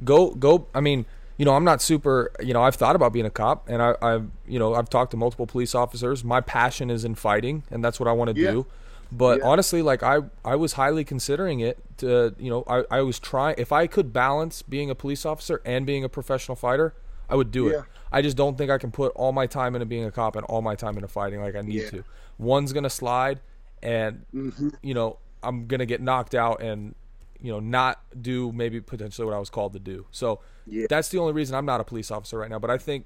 [0.04, 0.68] go, go.
[0.74, 1.06] I mean,
[1.42, 2.32] you know, I'm not super.
[2.40, 5.10] You know, I've thought about being a cop, and I, I've, you know, I've talked
[5.10, 6.24] to multiple police officers.
[6.24, 8.52] My passion is in fighting, and that's what I want to Yeah.
[8.52, 8.68] do.
[9.12, 9.48] But Yeah.
[9.48, 11.80] honestly, like I, I was highly considering it.
[11.98, 13.56] To, you know, I, I was trying.
[13.58, 16.94] If I could balance being a police officer and being a professional fighter,
[17.28, 17.80] I would do Yeah.
[17.80, 17.86] it.
[18.12, 20.46] I just don't think I can put all my time into being a cop and
[20.46, 22.04] all my time into fighting like I need to.
[22.38, 23.40] One's gonna slide,
[23.82, 26.94] and hmm you know, I'm gonna get knocked out and
[27.42, 30.06] you know not do maybe potentially what I was called to do.
[30.12, 30.88] So Yeah.
[30.90, 32.60] that's the only reason I'm not a police officer right now.
[32.60, 33.06] But I think,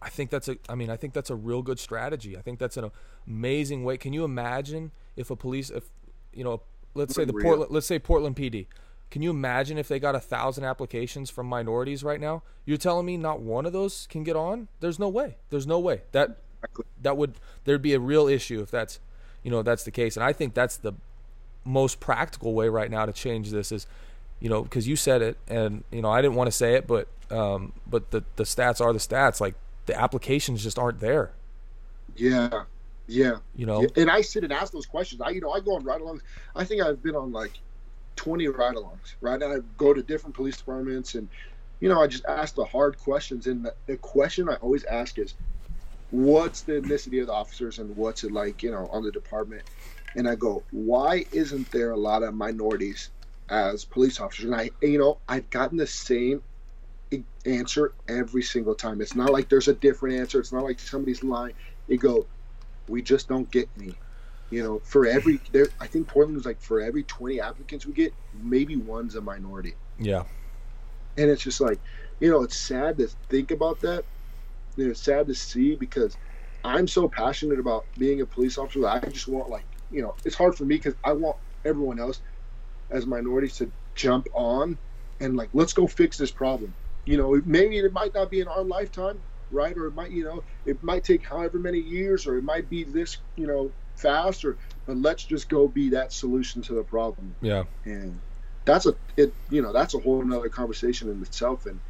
[0.00, 0.56] I think that's a.
[0.68, 2.36] I mean, I think that's a real good strategy.
[2.36, 2.90] I think that's an
[3.26, 3.96] amazing way.
[3.96, 5.84] Can you imagine if a police, if
[6.32, 6.62] you know,
[6.94, 7.44] let's say the Unreal.
[7.44, 8.66] Portland, let's say Portland PD.
[9.08, 12.42] Can you imagine if they got a thousand applications from minorities right now?
[12.64, 14.66] You're telling me not one of those can get on?
[14.80, 15.36] There's no way.
[15.48, 16.38] There's no way that
[17.00, 17.34] that would
[17.64, 19.00] there'd be a real issue if that's
[19.42, 20.92] you know that's the case and i think that's the
[21.64, 23.86] most practical way right now to change this is
[24.40, 26.86] you know because you said it and you know i didn't want to say it
[26.86, 29.54] but um but the the stats are the stats like
[29.86, 31.32] the applications just aren't there
[32.16, 32.64] yeah
[33.08, 35.20] yeah you know and I sit and ask those questions.
[35.20, 36.20] I, you know, I go on ride-alongs.
[36.54, 37.52] I think I've been on like
[38.16, 39.40] 20 ride-alongs, right?
[39.40, 41.28] And I go to different police departments, and
[41.80, 43.46] you know, I just ask the hard questions.
[43.46, 45.34] And the, the question I always ask is,
[46.10, 49.62] "What's the ethnicity of the officers, and what's it like, you know, on the department?"
[50.14, 53.10] And I go, "Why isn't there a lot of minorities
[53.50, 56.42] as police officers?" And I, you know, I've gotten the same
[57.46, 59.00] answer every single time.
[59.00, 60.40] It's not like there's a different answer.
[60.40, 61.54] It's not like somebody's lying.
[61.86, 62.28] You go,
[62.88, 64.00] we just don't get any.
[64.50, 67.92] You know, for every there, I think Portland was like for every 20 applicants we
[67.94, 70.24] get, maybe one's a minority, yeah
[71.16, 71.80] and it's just like,
[72.20, 74.06] you know, it's sad to think about that.
[74.76, 76.18] You know, it's sad to see because
[76.64, 78.80] I'm so passionate about being a police officer.
[78.82, 82.00] That I just want like, you know, it's hard for me because I want everyone
[82.00, 82.20] else
[82.90, 84.78] as minorities to jump on
[85.20, 86.74] and like, let's go fix this problem.
[87.04, 89.20] You know, maybe it might not be in our lifetime,
[89.50, 89.76] right?
[89.76, 92.84] Or it might, you know, it might take however many years, or it might be
[92.84, 94.56] this, you know, fast, or
[94.86, 97.34] but let's just go be that solution to the problem.
[97.40, 98.20] yeah And
[98.64, 101.80] that's a it, you know, that's a whole another conversation in itself, and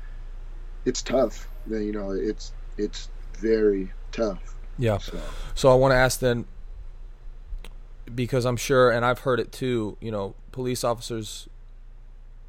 [0.85, 1.49] it's tough.
[1.69, 4.55] You know, it's it's very tough.
[4.79, 5.21] yeah So
[5.55, 6.45] so i want to ask then
[8.15, 11.49] because i'm sure and i've heard it too you know police officers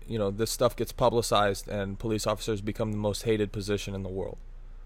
[0.07, 4.01] you know this stuff gets publicized and police officers become the most hated position in
[4.01, 4.37] the world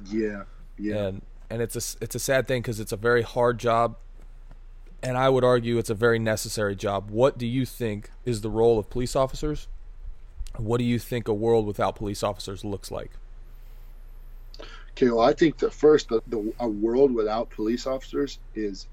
[0.10, 0.44] yeah,
[0.78, 3.98] yeah, and and it's a it's a sad thing because it's a very hard job,
[5.04, 7.12] and I would argue it's a very necessary job.
[7.12, 9.68] What do you think is the role of police officers?
[10.58, 13.12] What do you think a world without police officers looks like?
[14.92, 18.88] Okay, well, I think the first, the, the a world without police officers is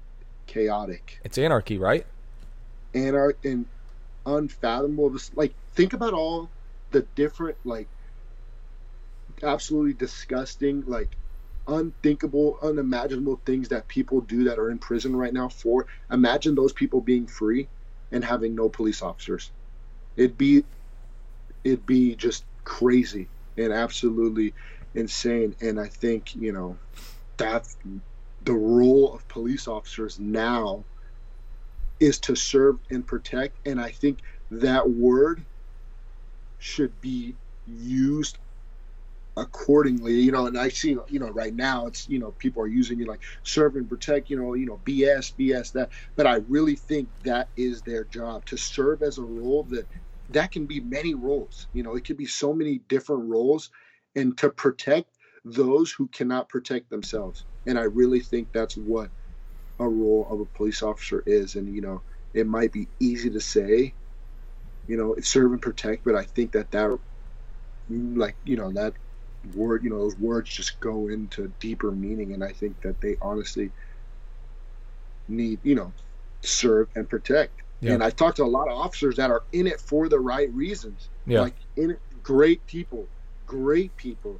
[0.47, 1.19] chaotic.
[1.23, 2.05] It's anarchy, right?
[2.93, 3.65] Anar- and
[4.25, 5.15] unfathomable.
[5.35, 6.49] Like, think about all
[6.91, 7.87] the different, like,
[9.43, 11.15] absolutely disgusting, like,
[11.67, 15.85] unthinkable, unimaginable things that people do that are in prison right now for.
[16.11, 17.67] Imagine those people being free
[18.11, 19.51] and having no police officers.
[20.17, 20.63] It'd be,
[21.63, 24.53] it'd be just crazy and absolutely
[24.95, 25.55] insane.
[25.61, 26.77] And I think, you know,
[27.37, 27.77] that's
[28.43, 30.83] the role of police officers now
[31.99, 33.59] is to serve and protect.
[33.65, 34.19] And I think
[34.51, 35.45] that word
[36.59, 38.39] should be used
[39.37, 42.67] accordingly you know and i see you know right now it's you know people are
[42.67, 46.35] using it like serve and protect you know you know bs bs that but i
[46.47, 49.87] really think that is their job to serve as a role that
[50.29, 53.69] that can be many roles you know it could be so many different roles
[54.15, 55.09] and to protect
[55.45, 57.45] those who cannot protect themselves.
[57.65, 59.11] And I really think that's what
[59.79, 61.55] a role of a police officer is.
[61.55, 62.01] And, you know,
[62.33, 63.93] it might be easy to say,
[64.87, 66.97] you know, serve and protect, but I think that that,
[67.89, 68.93] like, you know, that
[69.55, 72.33] word, you know, those words just go into deeper meaning.
[72.33, 73.71] And I think that they honestly
[75.27, 75.93] need, you know,
[76.41, 77.61] serve and protect.
[77.81, 77.93] Yeah.
[77.93, 80.51] And I talked to a lot of officers that are in it for the right
[80.53, 81.07] reasons.
[81.25, 81.41] Yeah.
[81.41, 83.07] Like in it, great people,
[83.45, 84.39] great people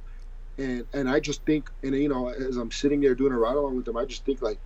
[0.60, 3.56] and and I just think, and you know, as I'm sitting there doing a ride
[3.56, 4.58] along with them, I just think like,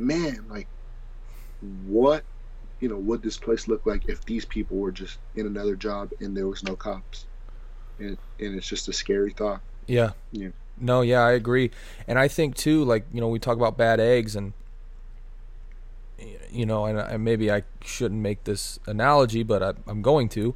[0.00, 0.66] man, like,
[1.86, 2.24] what,
[2.80, 6.10] you know, would this place look like if these people were just in another job
[6.20, 7.26] and there was no cops,
[7.98, 9.60] and and it's just a scary thought.
[9.86, 10.12] Yeah.
[10.32, 10.48] Yeah.
[10.82, 11.70] No, yeah, I agree,
[12.08, 14.54] and I think too, like you know, we talk about bad eggs and
[16.50, 20.54] you know, and, and maybe I shouldn't make this analogy, but I, I'm going to.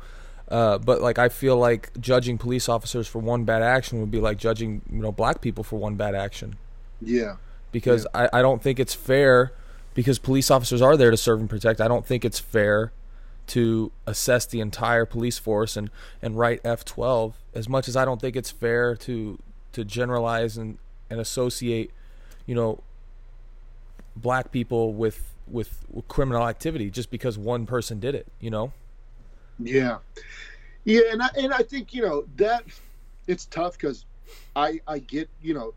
[0.48, 4.20] Uh, but like I feel like judging police officers for one bad action would be
[4.20, 6.56] like judging you know black people for one bad action.
[7.00, 7.36] Yeah.
[7.74, 8.28] Because yeah.
[8.32, 9.52] I, I don't think it's fair
[9.94, 11.80] because police officers are there to serve and protect.
[11.80, 12.92] I don't think it's fair
[13.48, 15.90] to assess the entire police force and,
[16.22, 19.38] and write F twelve as much as I don't think it's fair to
[19.72, 20.78] to generalize and,
[21.10, 21.90] and associate,
[22.46, 22.78] you know,
[24.14, 28.72] black people with, with with criminal activity just because one person did it, you know?
[29.58, 29.98] Yeah,
[30.84, 32.64] yeah, and I, and I think you know that
[33.26, 34.04] it's tough because
[34.54, 35.74] I I get you know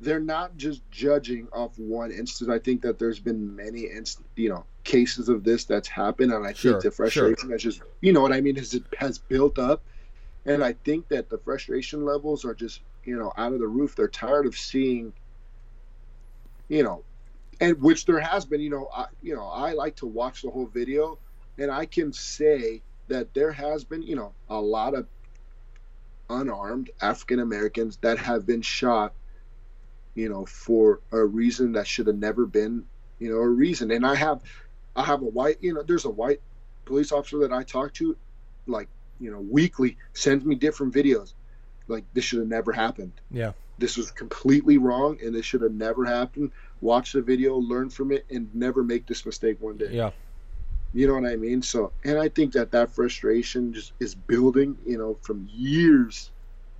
[0.00, 2.50] they're not just judging off one instance.
[2.50, 6.46] I think that there's been many inst- you know cases of this that's happened, and
[6.46, 7.52] I sure, think the frustration sure.
[7.52, 9.82] has just you know what I mean is it has built up,
[10.44, 13.96] and I think that the frustration levels are just you know out of the roof.
[13.96, 15.12] They're tired of seeing
[16.68, 17.04] you know
[17.60, 20.50] and which there has been you know I you know I like to watch the
[20.50, 21.18] whole video
[21.58, 25.06] and I can say that there has been, you know, a lot of
[26.28, 29.14] unarmed African Americans that have been shot,
[30.16, 32.84] you know, for a reason that should have never been,
[33.20, 33.92] you know, a reason.
[33.92, 34.42] And I have,
[34.96, 36.40] I have a white, you know, there's a white
[36.86, 38.16] police officer that I talk to,
[38.66, 38.88] like,
[39.20, 41.34] you know, weekly sends me different videos.
[41.86, 43.12] Like this should have never happened.
[43.30, 43.52] Yeah.
[43.78, 46.50] This was completely wrong, and this should have never happened.
[46.80, 49.90] Watch the video, learn from it, and never make this mistake one day.
[49.92, 50.10] Yeah.
[50.94, 51.60] You know what I mean?
[51.60, 56.30] So, and I think that that frustration just is building, you know, from years,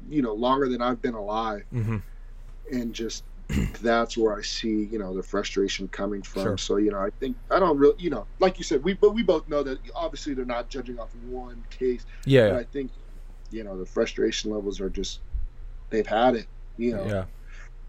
[0.08, 1.64] you know, longer than I've been alive.
[1.72, 1.98] Mm-hmm.
[2.72, 3.24] And just
[3.82, 6.42] that's where I see, you know, the frustration coming from.
[6.42, 6.58] Sure.
[6.58, 9.14] So, you know, I think I don't really, you know, like you said, we but
[9.14, 12.04] we both know that obviously they're not judging off one case.
[12.24, 12.50] Yeah.
[12.50, 12.90] But I think,
[13.50, 15.20] you know, the frustration levels are just
[15.90, 16.46] they've had it.
[16.76, 17.06] You know.
[17.06, 17.24] Yeah.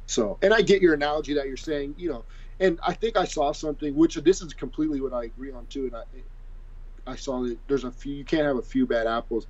[0.06, 2.24] So, and I get your analogy that you're saying, you know,
[2.60, 5.88] and I think I saw something, which this is completely what I agree on too.
[5.88, 9.48] And I, I saw that there's a few, you can't have a few bad apples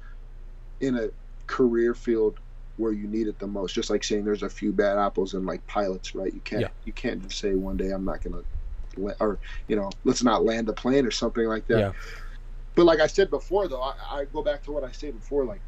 [0.79, 1.09] in a
[1.45, 2.39] career field
[2.77, 3.73] where you need it the most.
[3.73, 6.33] Just like saying there's a few bad apples in like pilots, right?
[6.33, 6.69] You can't, yeah.
[6.85, 8.43] you can't just say one day I'm not gonna,
[9.19, 11.79] or you know, let's not land a plane or something like that.
[11.79, 11.91] Yeah.
[12.75, 15.45] But like I said before, though, I, I go back to what I said before,
[15.45, 15.61] like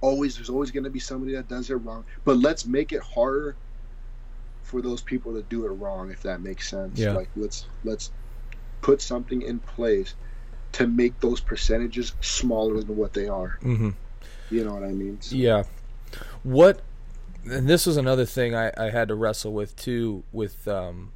[0.00, 3.02] always there's always going to be somebody that does it wrong but let's make it
[3.02, 3.54] harder
[4.62, 7.12] for those people to do it wrong if that makes sense yeah.
[7.12, 8.10] like let's let's
[8.80, 10.14] put something in place
[10.72, 13.90] to make those percentages smaller than what they are mm-hmm.
[14.50, 15.34] you know what i mean so.
[15.36, 15.62] yeah
[16.42, 16.80] what
[17.44, 21.12] and this was another thing I, I had to wrestle with too with um,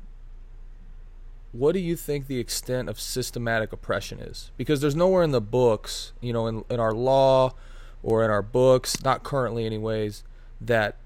[1.52, 4.50] what do you think the extent of systematic oppression is?
[4.56, 7.54] Because there's nowhere in the books you know in, in our law
[8.02, 10.24] or in our books not currently anyways
[10.60, 10.96] that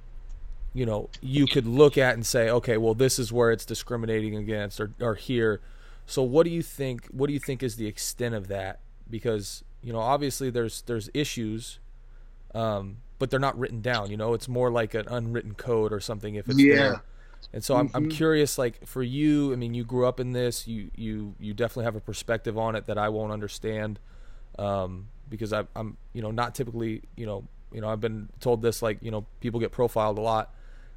[0.74, 4.36] you know you could look at and say okay well this is where it's discriminating
[4.36, 5.60] against or, or here.
[6.06, 8.80] So what do you think what do you think is the extent of that?
[9.10, 11.78] Because you know obviously there's there's issues
[12.54, 14.10] um, but they're not written down.
[14.10, 16.76] You know, it's more like an unwritten code or something if it's Yeah.
[16.76, 17.02] there.
[17.52, 18.10] And so I'm, I'm Mhm.
[18.10, 21.84] curious, like for you, I mean, you grew up in this, you you you definitely
[21.84, 23.98] have a perspective on it that I won't understand,
[24.58, 28.60] um, because I, I'm you know not typically you know you know I've been told
[28.62, 30.52] this like you know people get profiled a lot,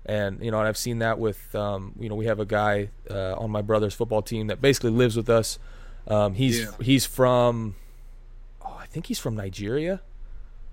[0.06, 2.90] and you know and I've seen that with um, you know we have a guy
[3.10, 5.58] uh, on my brother's football team that basically lives with us.
[6.08, 6.72] Um, he's Yeah.
[6.82, 7.76] he's from,
[8.66, 10.02] oh I think he's from Nigeria.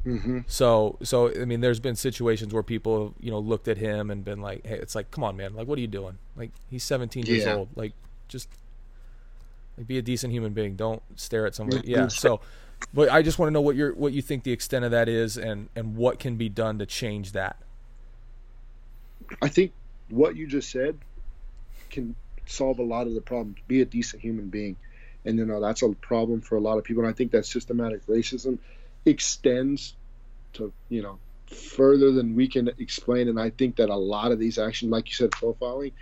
[0.05, 4.11] Hmm So, so I mean, there's been situations where people, you know, looked at him
[4.11, 5.55] and been like, "Hey, it's like, come on, man!
[5.55, 6.19] Like, what are you doing?
[6.37, 7.69] Like, he's 17 years old.
[7.77, 7.93] Like,
[8.29, 8.49] just
[9.77, 10.77] like be a decent human being.
[10.77, 11.89] Don't stare at somebody." Mhm.
[11.89, 12.09] Yeah.
[12.09, 12.41] So,
[12.93, 15.09] but I just want to know what your what you think the extent of that
[15.09, 17.57] is, and and what can be done to change that.
[19.43, 19.73] I think
[20.09, 20.99] what you just said
[21.91, 23.59] can solve a lot of the problems.
[23.69, 24.77] Be a decent human being,
[25.25, 27.05] and you know that's a problem for a lot of people.
[27.05, 28.59] And I think that systematic racism
[29.09, 29.95] extends
[30.55, 33.29] to you know further than we can explain.
[33.29, 35.93] And I think that a lot of these actions, like you said, profiling.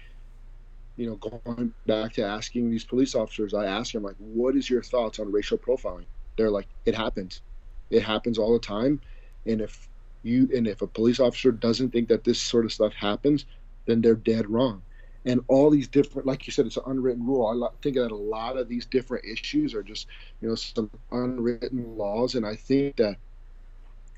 [0.96, 4.68] You know, going back to asking these police officers, I ask them like, "What is
[4.68, 7.42] your thoughts on racial profiling?" They're like, "It happens.
[7.90, 9.00] It happens all the time."
[9.44, 9.88] And if
[10.22, 13.44] you and if a police officer doesn't think that this sort of stuff happens,
[13.84, 14.82] then they're dead wrong.
[15.26, 17.64] And all these different, like you said, it's an unwritten rule.
[17.64, 20.06] I think that a lot of these different issues are just,
[20.40, 22.36] you know, some unwritten laws.
[22.36, 23.16] And I think that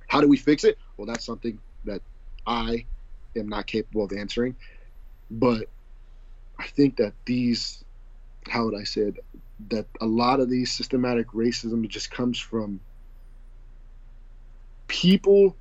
[0.07, 0.77] how do we fix it?
[0.97, 2.03] Well, that's something that
[2.47, 2.85] I
[3.35, 4.55] am not capable of answering.
[5.31, 5.71] But
[6.59, 7.83] I think that these,
[8.47, 9.25] how would I say it,
[9.71, 12.81] that a lot of these systematic racism just comes from
[14.89, 15.57] people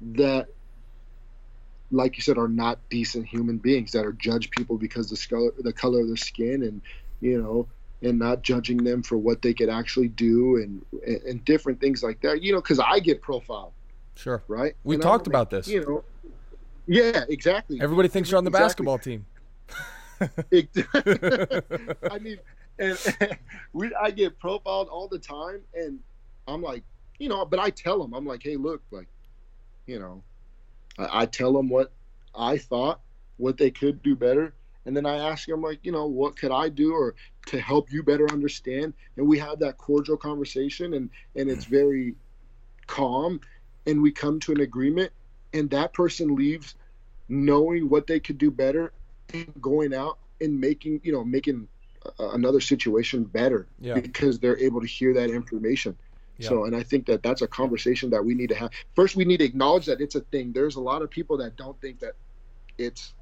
[0.00, 0.48] that
[1.92, 5.50] like you said are not decent human beings that are judge people because the color
[5.58, 6.80] the color of their skin and
[7.20, 7.68] you know
[8.02, 12.02] and not judging them for what they could actually do and and, and different things
[12.02, 13.72] like that you know because i get profiled
[14.14, 14.42] Sure.
[14.48, 15.68] right We And talked about this.
[15.68, 16.04] you know
[16.86, 18.84] yeah exactly Everybody thinks you're on the Exactly.
[18.84, 19.26] basketball team.
[22.10, 22.38] I mean,
[22.78, 22.98] and,
[23.72, 25.98] we I get profiled all the time, and
[26.46, 26.84] I'm like,
[27.18, 29.08] you know, but I tell them, I'm like, hey, look, like,
[29.86, 30.22] you know,
[30.98, 31.92] I, I tell them what
[32.34, 33.00] I thought,
[33.36, 36.50] what they could do better, and then I ask them, like, you know, what could
[36.50, 37.14] I do or
[37.46, 42.14] to help you better understand, and we have that cordial conversation, and and it's very
[42.86, 43.40] calm,
[43.86, 45.12] and we come to an agreement,
[45.52, 46.74] and that person leaves
[47.28, 48.92] knowing what they could do better
[49.32, 51.68] and going out and making you know making
[52.18, 53.94] another situation better Yeah.
[53.94, 55.96] because they're able to hear that information
[56.38, 56.48] Yeah.
[56.48, 59.24] so and i think that that's a conversation that we need to have first we
[59.24, 62.00] need to acknowledge that it's a thing there's a lot of people that don't think
[62.00, 62.14] that
[62.78, 63.12] it's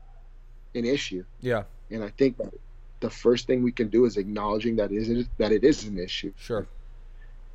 [0.74, 1.64] an issue Yeah.
[1.90, 2.54] and i think that
[3.00, 6.32] the first thing we can do is acknowledging that is that it is an issue
[6.36, 6.66] Sure.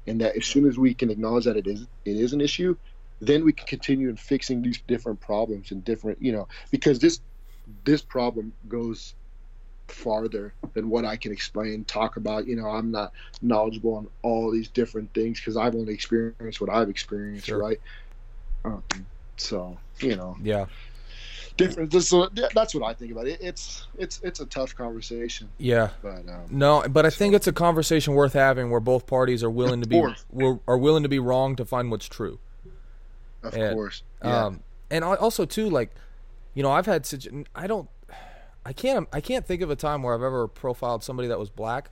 [0.07, 2.75] and that as soon as we can acknowledge that it is it is an issue
[3.21, 7.21] then we can continue in fixing these different problems and different you know because this
[7.85, 9.15] this problem goes
[9.87, 13.11] farther than what i can explain talk about you know i'm not
[13.41, 17.59] knowledgeable on all these different things because i've only experienced what i've experienced Sure.
[17.59, 17.79] right
[18.65, 18.83] um,
[19.37, 20.65] so you know Yeah.
[21.57, 24.75] different this, so yeah, that's what i think about it it's it's it's a tough
[24.75, 25.89] conversation Yeah.
[26.01, 29.49] but um, No, but I think it's a conversation worth having where both parties are
[29.49, 30.01] willing to be
[30.67, 32.39] are willing to be wrong to find what's true.
[33.43, 34.45] of And, course yeah.
[34.45, 34.61] Um,
[34.91, 35.91] and also too, like,
[36.53, 37.27] you know, I've had such.
[37.55, 37.89] I don't.
[38.65, 39.07] I can't.
[39.13, 41.91] I can't think of a time where I've ever profiled somebody that was black,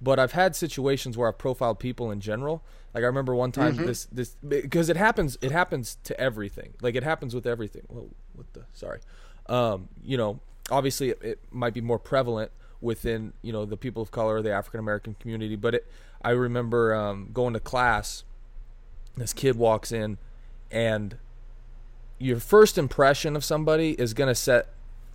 [0.00, 2.62] but I've had situations where I've profiled people in general.
[2.92, 3.86] Like I remember one time Mm-hmm.
[3.86, 5.38] this this because it happens.
[5.40, 6.74] It happens to everything.
[6.82, 7.82] Like it happens with everything.
[7.88, 8.64] Whoa, what the?
[8.72, 9.00] Sorry.
[9.46, 10.40] Um, you know,
[10.70, 12.50] obviously it, it might be more prevalent
[12.80, 15.54] within you know the people of color, the African American community.
[15.56, 15.86] But it,
[16.22, 18.24] I remember um, going to class.
[19.16, 20.18] This kid walks in,
[20.70, 21.16] and
[22.18, 24.68] your first impression of somebody is going to set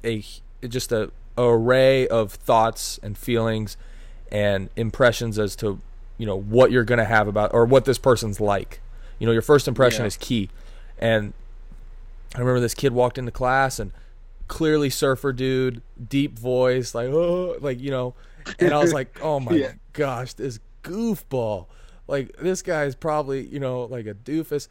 [0.04, 0.24] a
[0.70, 3.78] just a, a array of thoughts and feelings
[4.32, 5.80] and impressions as to
[6.18, 8.80] you know what you're going to have about or what this person's like
[9.20, 10.08] you know your first impression Yeah.
[10.08, 10.50] is key
[11.00, 11.34] and
[12.36, 13.92] i remember this kid walked into class and
[14.48, 18.14] clearly surfer dude deep voice like oh like you know
[18.60, 19.72] and i was like oh my Yeah.
[19.94, 21.66] gosh this goofball
[22.08, 24.68] like this guy is probably you know like a doofus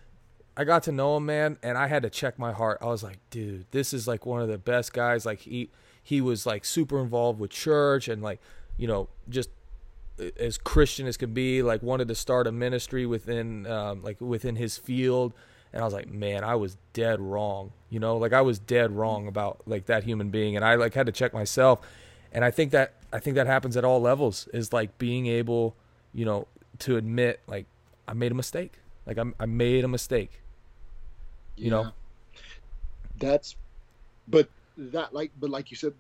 [0.55, 2.77] I got to know him, man, and I had to check my heart.
[2.83, 5.25] I was like, dude, this is like one of the best guys.
[5.25, 5.71] Like he
[6.03, 8.41] he was like super involved with church and like,
[8.77, 9.51] you know, just
[10.39, 11.63] as Christian as could be.
[11.63, 15.33] Like wanted to start a ministry within um, like within his field.
[15.73, 17.73] And I was like, man, I was dead wrong.
[17.89, 20.95] You know, like I was dead wrong about like that human being, and I like
[20.95, 21.81] had to check myself.
[22.33, 25.77] And I think that I think that happens at all levels is like being able,
[26.13, 26.47] you know,
[26.81, 27.67] to admit like
[28.07, 28.75] I made a mistake.
[29.07, 30.41] Like I'm, I made a mistake.
[31.57, 31.93] You know,
[33.19, 33.57] that's,
[34.27, 35.93] but that like, but like you said,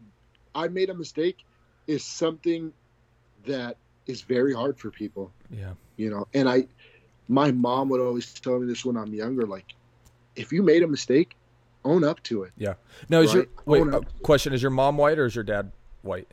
[0.54, 1.44] I made a mistake
[1.86, 2.72] is something
[3.46, 5.32] that is very hard for people.
[5.50, 6.66] yeah, You know, and I,
[7.28, 9.74] my mom would always tell me this when I'm younger, like,
[10.36, 11.36] if you made a mistake,
[11.84, 12.52] own up to it.
[12.56, 12.74] Yeah
[13.08, 13.22] no.
[13.22, 13.86] Is your wait?
[13.88, 16.28] Uh, question: Is your mom white or is your dad white?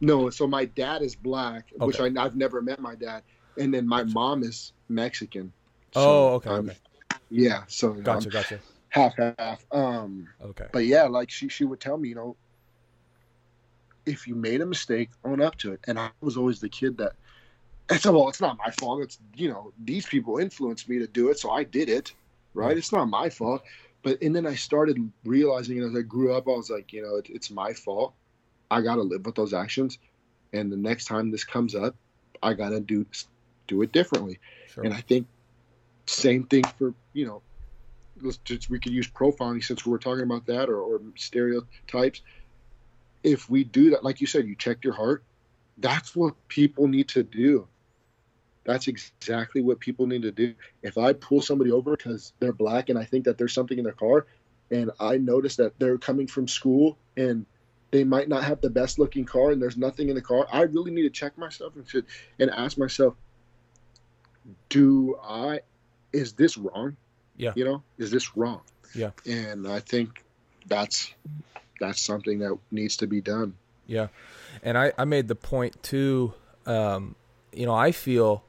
[0.00, 3.22] No, so my dad is black, which I, i've never met my dad,
[3.58, 5.52] and then my mom is Mexican.
[5.94, 6.78] Oh, okay, I'm- okay.
[7.32, 8.58] Yeah, so Gotcha, gotcha.
[8.90, 9.64] Half half.
[9.72, 10.66] Um, Okay.
[10.72, 12.36] but yeah, like she she would tell me, you know,
[14.06, 15.80] if you made a mistake, own up to it.
[15.86, 17.12] And I was always the kid that,
[17.90, 19.02] it's well, it's not my fault.
[19.02, 22.14] It's you know these people influenced me to do it, so I did it,
[22.54, 22.76] right?
[22.76, 23.62] It's not my fault.
[24.02, 26.92] But and then I started realizing you know, as I grew up, I was like,
[26.92, 28.14] you know, it, it's my fault.
[28.70, 29.98] I got to live with those actions,
[30.52, 31.96] and the next time this comes up,
[32.42, 33.04] I got to do
[33.66, 34.38] do it differently.
[34.68, 34.84] Sure.
[34.84, 35.26] And I think
[36.06, 37.42] same thing for you know,
[38.44, 42.22] just we could use profiling since we're talking about that or, or stereotypes.
[43.22, 45.22] If we do that, like you said, you check your heart.
[45.78, 47.66] That's what people need to do.
[48.64, 50.54] That's exactly what people need to do.
[50.82, 53.84] If I pull somebody over because they're black and I think that there's something in
[53.84, 54.26] their car,
[54.70, 57.46] and I notice that they're coming from school and
[57.90, 60.62] they might not have the best looking car and there's nothing in the car, I
[60.62, 62.06] really need to check myself and should
[62.38, 63.14] and ask myself,
[64.68, 65.60] do I
[66.12, 66.96] is this wrong?
[67.40, 67.52] Yeah.
[67.56, 68.60] You know, is this wrong?
[68.94, 69.10] Yeah.
[69.26, 70.22] And I think
[70.66, 71.12] that's
[71.80, 73.54] that's something that needs to be done.
[73.86, 74.08] Yeah,
[74.62, 76.34] and I I made the point too.
[76.66, 77.16] Um,
[77.52, 78.44] you know, I feel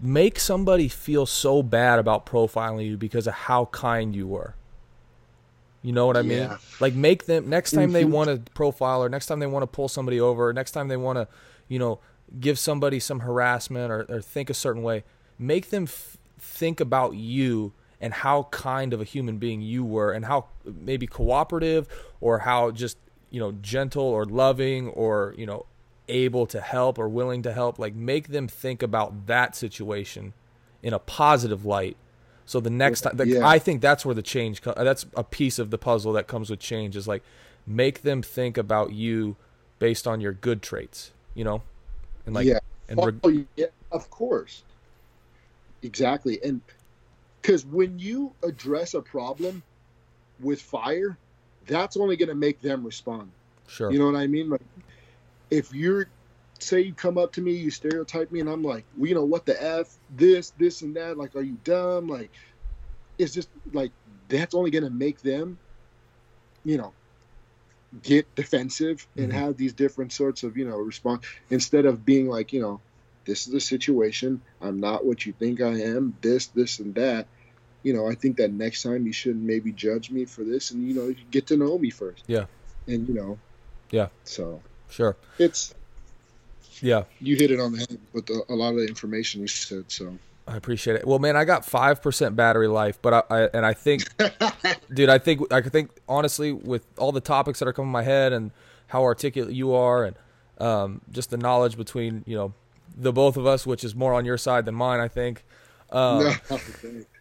[0.00, 4.54] make somebody feel so bad about profiling you because of how kind you were.
[5.82, 6.38] You know what I mean?
[6.38, 6.58] Yeah.
[6.80, 8.10] Like make them next time they Mhm.
[8.10, 10.88] want to profile or next time they want to pull somebody over, or next time
[10.88, 11.28] they want to,
[11.68, 12.00] you know,
[12.40, 15.04] give somebody some harassment or, or think a certain way,
[15.38, 20.12] make them f- think about you and how kind of a human being you were
[20.12, 21.88] and how maybe cooperative
[22.20, 22.98] or how just
[23.30, 25.64] you know gentle or loving or you know
[26.08, 30.32] able to help or willing to help like make them think about that situation
[30.82, 31.96] in a positive light
[32.44, 33.46] so the next time the, Yeah.
[33.48, 36.60] i think that's where the change that's a piece of the puzzle that comes with
[36.60, 37.22] change is like
[37.66, 39.34] make them think about you
[39.80, 41.62] based on your good traits you know
[42.24, 42.58] and like Yeah.
[42.88, 44.62] and oh, yeah, of course.
[45.82, 46.38] Exactly.
[46.42, 46.60] And
[47.46, 49.62] because when you address a problem
[50.40, 51.16] with fire,
[51.68, 53.30] that's only going to make them respond.
[53.68, 54.50] sure You know what I mean?
[54.50, 54.62] Like,
[55.48, 56.08] if you're,
[56.58, 59.24] say, you come up to me, you stereotype me, and I'm like, well, you know,
[59.24, 61.18] what the F, this, this, and that.
[61.18, 62.08] Like, are you dumb?
[62.08, 62.30] Like,
[63.16, 63.92] it's just like,
[64.28, 65.56] that's only going to make them,
[66.64, 66.92] you know,
[68.02, 69.34] get defensive and Mhm.
[69.34, 72.80] have these different sorts of, you know, response instead of being like, you know,
[73.24, 74.40] this is the situation.
[74.60, 76.16] I'm not what you think I am.
[76.20, 77.28] This, this, and that.
[77.86, 80.88] You know, I think that next time you shouldn't maybe judge me for this, and
[80.88, 82.24] you know, you get to know me first.
[82.26, 82.46] Yeah.
[82.88, 83.38] And you know.
[83.92, 84.08] Yeah.
[84.24, 85.74] So sure it's
[86.80, 89.46] yeah you hit it on the head with a, a lot of the information you
[89.46, 89.84] said.
[89.86, 90.18] So.
[90.48, 91.06] I appreciate it.
[91.06, 94.02] Well, man, I got five percent battery life, but I, I and I think,
[94.92, 98.02] dude, I think I think honestly, with all the topics that are coming to my
[98.02, 98.50] head and
[98.88, 100.16] how articulate you are, and
[100.58, 102.52] um, just the knowledge between you know
[102.96, 105.44] the both of us, which is more on your side than mine, I think.
[105.90, 106.34] Um,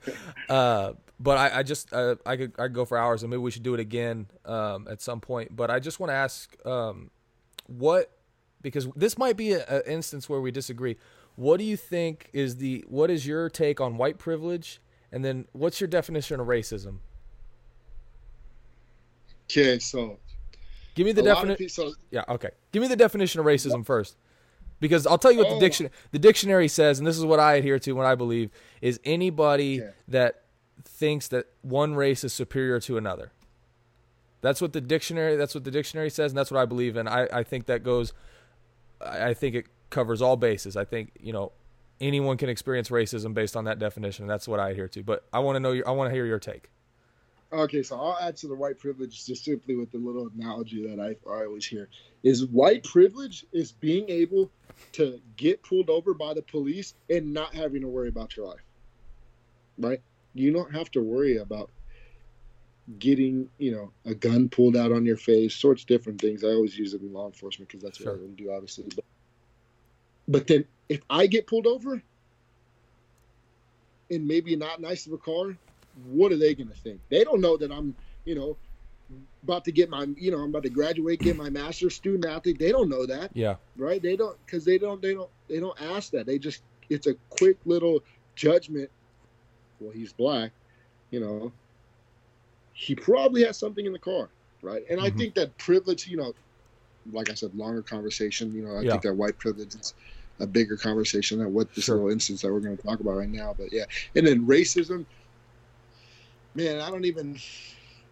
[0.50, 3.42] uh, but I, I just uh, I could I could go for hours, and maybe
[3.42, 5.56] we should do it again um, at some point.
[5.56, 7.12] But I just want to ask, um,
[7.68, 8.12] what
[8.62, 10.98] because this might be an instance where we disagree.
[11.36, 14.82] What do you think is the what is your take on white privilege,
[15.12, 17.00] and then what's your definition of racism?
[19.50, 20.18] okay, so
[20.96, 21.70] Give me the a lot of definition.
[21.70, 22.52] So, Yeah, okay.
[22.72, 24.16] Give me the definition of racism first.
[24.80, 25.60] Because I'll tell you what the Oh.
[25.60, 28.52] diction the dictionary says, and this is what I adhere to when I believe,
[28.82, 29.92] is anybody Okay.
[30.10, 30.42] that
[30.84, 33.32] thinks that one race is superior to another.
[34.42, 37.08] That's what the dictionary that's what the dictionary says, and that's what I believe in.
[37.08, 38.14] I, I think that goes
[39.02, 40.76] I I think it covers all bases.
[40.76, 41.52] I think, you know,
[42.02, 45.04] anyone can experience racism based on that definition, and that's what I adhere to.
[45.04, 46.70] But I want to know your I want to hear your take.
[47.54, 51.00] Okay, so I'll add to the white privilege just simply with the little analogy that
[51.00, 51.90] I, I always hear
[52.24, 54.50] is white privilege is being able
[54.94, 58.64] to get pulled over by the police and not having to worry about your life.
[59.78, 60.02] Right?
[60.34, 61.70] You don't have to worry about
[63.00, 66.44] getting, you know, a gun pulled out on your face, sorts of different things.
[66.44, 68.14] I always use it in law enforcement because that's Sure.
[68.14, 68.86] what I would do, obviously.
[68.96, 69.06] But,
[70.28, 72.02] but then if I get pulled over
[74.10, 75.58] and maybe not nice of a car,
[75.96, 77.02] what are they going to think?
[77.10, 78.58] They don't know that I'm, you know,
[79.44, 82.60] about to get my, you know, I'm about to graduate, get my master's student athlete.
[82.60, 83.56] They don't know that, Yeah.
[83.78, 84.02] right?
[84.02, 86.26] They don't, because they don't, they don't, they don't ask that.
[86.26, 88.02] They just, it's a quick little
[88.36, 88.90] judgment.
[89.80, 90.54] Well, he's black,
[91.12, 91.54] you know,
[92.72, 94.32] he probably has something in the car,
[94.62, 94.84] right?
[94.90, 95.04] And Mhm.
[95.04, 96.34] I think that privilege, you know,
[97.12, 98.54] like I said, longer conversation.
[98.54, 98.92] You know, I Yeah.
[98.92, 99.94] think that white privilege is
[100.40, 101.96] a bigger conversation than what this Sure.
[101.96, 103.54] little instance that we're going to talk about right now.
[103.58, 103.86] But yeah,
[104.16, 105.06] and then racism,
[106.56, 107.38] man, I don't even.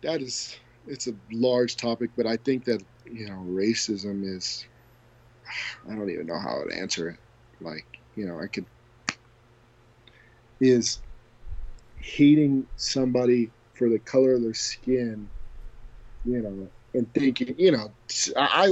[0.01, 4.65] That is, it's a large topic, but I think that you know, racism is.
[5.89, 7.17] I don't even know how to answer it.
[7.61, 7.85] Like,
[8.15, 8.65] you know, I could.
[10.59, 10.99] Is
[11.97, 15.29] hating somebody for the color of their skin,
[16.25, 17.91] you know, and thinking, you know,
[18.37, 18.71] I,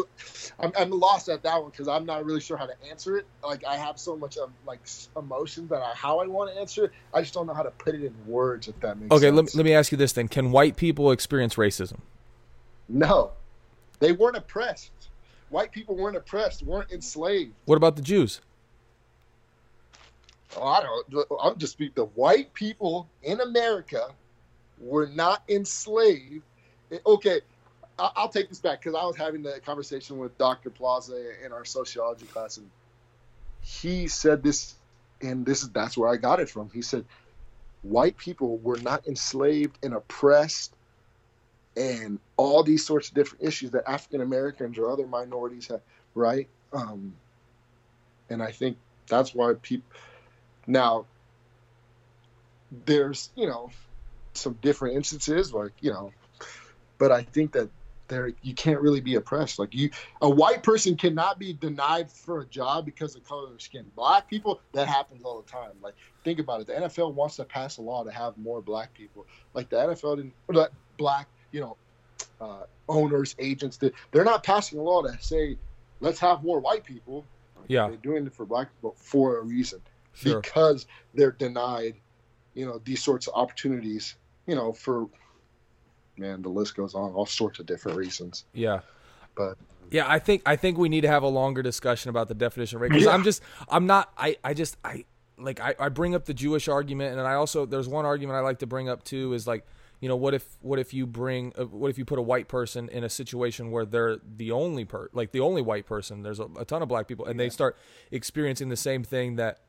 [0.59, 3.25] I'm, I'm lost at that one because I'm not really sure how to answer it.
[3.43, 6.59] Like I have so much of like s- emotions that I how I want to
[6.59, 6.91] answer it.
[7.13, 8.67] I just don't know how to put it in words.
[8.67, 9.11] If that makes sense.
[9.23, 9.35] Okay, sense.
[9.35, 11.99] let me, let me ask you this then: Can white people experience racism?
[12.87, 13.31] No,
[13.99, 14.91] they weren't oppressed.
[15.49, 16.63] White people weren't oppressed.
[16.63, 17.53] weren't enslaved.
[17.65, 18.39] What about the Jews?
[20.57, 21.27] Oh, I don't.
[21.41, 21.93] I'm just speaking.
[21.95, 24.09] The white people in America
[24.79, 26.43] were not enslaved.
[26.91, 27.41] Eh, Okay,
[27.99, 30.69] I'll take this back because I was having the conversation with Dr.
[30.69, 32.69] Plaza in our sociology class, and
[33.61, 34.75] he said this,
[35.21, 36.69] and this is that's where I got it from.
[36.73, 37.05] He said,
[37.83, 40.73] white people were not enslaved and oppressed,
[41.77, 45.81] and all these sorts of different issues that African Americans or other minorities have,
[46.15, 46.47] right?
[46.73, 47.13] Um,
[48.29, 48.77] and I think
[49.07, 49.89] that's why people
[50.67, 51.05] now,
[52.85, 53.69] there's you know
[54.33, 56.11] some different instances, like you know,
[56.97, 57.69] but I think that
[58.11, 59.57] there you can't really be oppressed.
[59.57, 59.89] Like you,
[60.21, 63.85] a white person cannot be denied for a job because of color of their skin.
[63.95, 65.71] Black people, that happens all the time.
[65.81, 66.67] Like think about it.
[66.67, 69.25] The NFL wants to pass a law to have more black people.
[69.53, 71.77] Like the NFL didn't, or the black, you know,
[72.41, 73.77] uh, owners, agents.
[73.77, 75.57] That they're not passing a law to say
[76.01, 77.25] let's have more white people.
[77.67, 77.87] Yeah.
[77.87, 79.81] they're doing it for black people for a reason
[80.13, 80.41] Sure.
[80.41, 81.95] because they're denied,
[82.53, 84.15] you know, these sorts of opportunities,
[84.47, 85.07] you know, for
[86.21, 88.45] man, the list goes on, all sorts of different reasons.
[88.53, 88.81] Yeah.
[89.35, 89.57] But
[89.89, 92.77] Yeah, I think I think we need to have a longer discussion about the definition
[92.77, 92.89] of race.
[92.89, 93.11] Because Yeah.
[93.11, 95.05] I'm just I'm not I I just I
[95.37, 98.41] like I, I bring up the Jewish argument, and I also there's one argument I
[98.41, 99.65] like to bring up too is like
[99.99, 102.47] you know what if what if you bring uh, what if you put a white
[102.47, 106.39] person in a situation where they're the only per like the only white person there's
[106.39, 107.77] a, a ton of black people and they start
[108.09, 109.59] experiencing the same thing that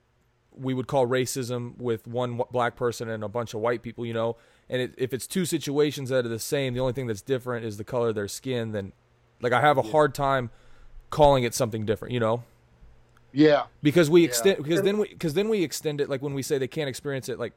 [0.50, 4.14] we would call racism with one black person and a bunch of white people you
[4.14, 4.36] know
[4.70, 7.64] and it, if it's two situations that are the same the only thing that's different
[7.64, 8.92] is the color of their skin then
[9.40, 10.50] like I have a hard time
[11.10, 12.44] calling it something different, you know,
[13.32, 14.26] yeah, because we Yeah.
[14.28, 16.88] extend because then we because then we extend it like when we say they can't
[16.88, 17.52] experience it like,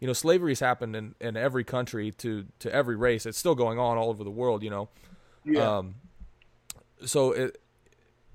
[0.00, 3.26] you know, slavery's happened in in every country to to every race.
[3.26, 4.88] It's still going on all over the world, you know.
[5.44, 5.96] yeah, Um,
[7.04, 7.60] so it,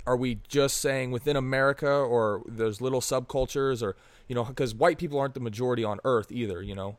[0.05, 3.95] are we just saying within America or there's little subcultures or
[4.27, 6.97] you know because white people aren't the majority on Earth either, you know.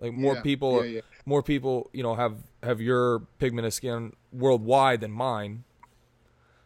[0.00, 1.00] Like more Yeah, people, yeah, yeah.
[1.26, 5.64] more people, you know, have have your pigment of skin worldwide than mine.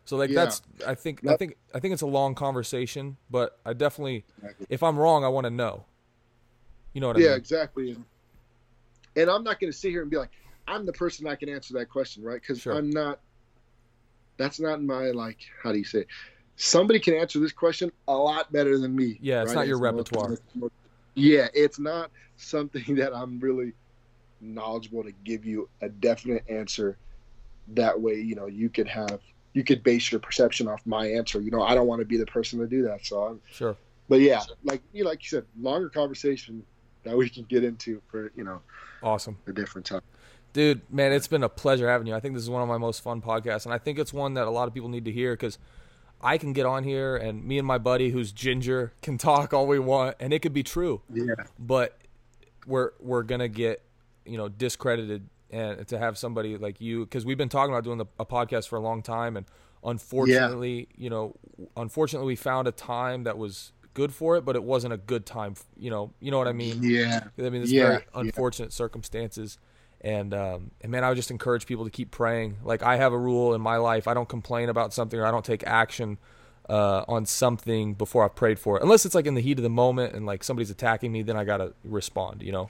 [0.05, 3.72] So like that's I think I think I think it's a long conversation, but I
[3.72, 4.24] definitely
[4.68, 5.85] if I'm wrong, I want to know.
[6.93, 7.28] You know what I mean?
[7.28, 7.97] yeah, exactly.
[9.16, 10.30] And, I'm not going to sit here and be like,
[10.68, 12.41] I'm the person that can answer that question, right?
[12.41, 12.74] Because Sure.
[12.74, 13.18] I'm not.
[14.37, 15.39] That's not my like.
[15.62, 16.01] How do you say?
[16.01, 16.07] It?
[16.57, 19.18] Somebody can answer this question a lot better than me.
[19.20, 20.37] Yeah, it's not your more- repertoire.
[20.55, 20.70] more-
[21.14, 23.72] yeah, it's not something that I'm really
[24.40, 26.98] knowledgeable to give you a definite answer.
[27.68, 29.20] That way, you know, you could have
[29.54, 31.40] you could base your perception off my answer.
[31.40, 33.06] You know, I don't want to be the person to do that.
[33.06, 33.76] So I'm Sure.
[34.08, 36.62] but yeah, like you like you said, longer conversation
[37.04, 38.60] that we can get into for you know
[39.02, 39.38] Awesome.
[39.46, 40.02] a different time.
[40.52, 42.14] Dude, man, it's been a pleasure having you.
[42.14, 44.34] I think this is one of my most fun podcasts, and I think it's one
[44.34, 45.58] that a lot of people need to hear because
[46.25, 49.66] I can get on here and me and my buddy, who's ginger, can talk all
[49.66, 51.99] we want, and it could be true, Yeah, but
[52.66, 53.83] we're we're gonna get
[54.25, 57.99] you know discredited, and to have somebody like you, because we've been talking about doing
[57.99, 59.45] the, a podcast for a long time, and
[59.85, 61.37] unfortunately, you know,
[61.77, 65.27] unfortunately, we found a time that was good for it, but it wasn't a good
[65.27, 65.55] time.
[65.77, 66.83] You know, you know what I mean?
[66.83, 68.20] yeah, I mean, it's Yeah, very yeah.
[68.20, 69.59] unfortunate circumstances.
[70.05, 72.59] And um, and man, I would just encourage people to keep praying.
[72.62, 75.30] Like I have a rule in my life: I don't complain about something or I
[75.30, 76.18] don't take action
[76.68, 79.62] uh, on something before I've prayed for it, unless it's like in the heat of
[79.62, 81.22] the moment and like somebody's attacking me.
[81.22, 82.68] Then I gotta respond, you know.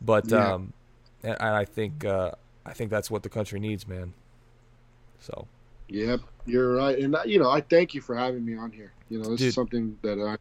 [0.00, 0.54] But Yeah.
[0.54, 0.72] um,
[1.24, 2.30] and, and I think uh,
[2.64, 4.14] I think that's what the country needs, man.
[5.18, 5.48] So
[5.88, 6.98] yep, you're right.
[6.98, 8.92] And you know, I thank you for having me on here.
[9.08, 9.48] You know, this Dude.
[9.48, 10.38] is something that I'm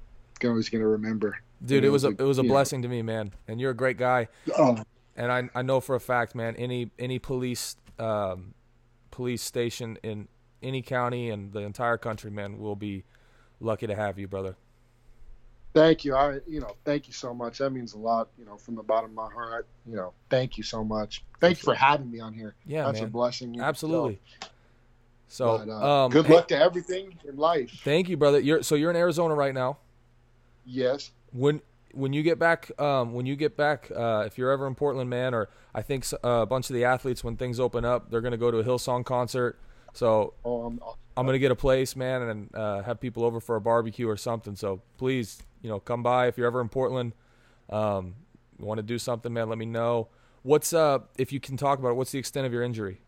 [0.48, 1.40] always going to remember.
[1.64, 2.54] dude, You it know, was a it was a you know.
[2.54, 3.32] blessing to me, man.
[3.48, 4.28] And you're a great guy.
[4.58, 4.78] Oh,
[5.16, 8.54] and I I know for a fact, man, any any police um,
[9.12, 10.28] police station in
[10.62, 13.04] any county and the entire country, man, will be
[13.60, 14.56] lucky to have you, brother.
[15.74, 16.16] Thank you.
[16.16, 17.58] I, you know, thank you so much.
[17.58, 19.68] That means a lot, you know, from the bottom of my heart.
[19.86, 21.24] You know, thank you so much.
[21.42, 22.56] Thank you for having me on here.
[22.66, 23.10] Yeah, That's man.
[23.10, 23.60] a blessing.
[23.60, 24.22] Absolutely.
[25.28, 27.82] So, But, uh, um, good hey, luck to everything in life.
[27.84, 28.40] Thank you, brother.
[28.40, 29.78] You're so you're in Arizona right now.
[30.66, 31.12] Yes.
[31.34, 31.62] When
[31.96, 35.10] when you get back, um, when you get back, uh, if you're ever in Portland,
[35.10, 38.22] man, or I think uh, a bunch of the athletes, when things open up, they're
[38.22, 39.60] gonna go to a Hillsong concert.
[39.94, 40.80] So Oh, I'm,
[41.18, 44.18] I'm gonna get a place, man, and uh, have people over for a barbecue or
[44.18, 44.56] something.
[44.56, 47.14] So please, you know, come by if you're ever in Portland.
[47.70, 48.16] Um,
[48.60, 49.50] you want to do something, man?
[49.50, 50.10] Let me know.
[50.44, 51.94] What's uh, if you can talk about it?
[51.96, 53.00] What's the extent of your injury?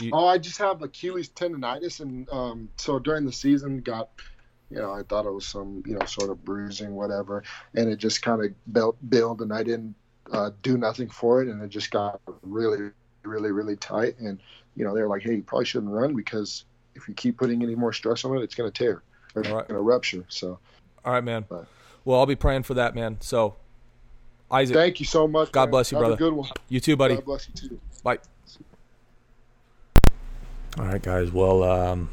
[0.00, 4.08] You- Oh, I just have Achilles tendonitis, and um, so during the season, got,
[4.70, 7.42] you know, I thought it was some, you know, sort of bruising, whatever,
[7.74, 9.94] and it just kind of built, build, and I didn't
[10.32, 12.90] uh, do nothing for it, and it just got really,
[13.24, 14.40] really, really tight, and
[14.76, 16.64] you know, they're like, hey, you probably shouldn't run because
[16.94, 19.02] if you keep putting any more stress on it, it's going to tear,
[19.34, 20.24] or it's going to rupture.
[20.28, 20.58] So,
[21.04, 21.44] All right, man.
[21.48, 21.64] Bye.
[22.04, 23.18] Well, I'll be praying for that, man.
[23.20, 23.56] So,
[24.50, 25.50] Isaac, thank you so much.
[25.52, 25.70] God man.
[25.72, 26.14] bless you, Have brother.
[26.14, 26.50] A good one.
[26.68, 27.16] you too, buddy.
[27.16, 27.80] God bless you too.
[28.04, 28.18] Bye.
[30.78, 31.32] All right, guys.
[31.32, 32.08] Well, um,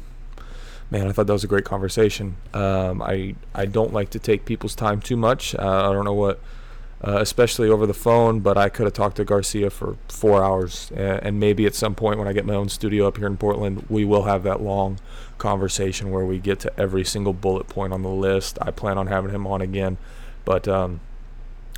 [0.90, 2.36] man, I thought that was a great conversation.
[2.54, 5.54] Um, I I don't like to take people's time too much.
[5.54, 6.40] Uh, I don't know what,
[7.06, 10.90] uh, especially over the phone, but I could have talked to Garcia for four hours,
[10.94, 13.36] and, and maybe at some point when I get my own studio up here in
[13.36, 14.98] Portland, we will have that long
[15.36, 18.58] conversation where we get to every single bullet point on the list.
[18.62, 19.98] I plan on having him on again,
[20.44, 20.66] but.
[20.68, 21.00] Um,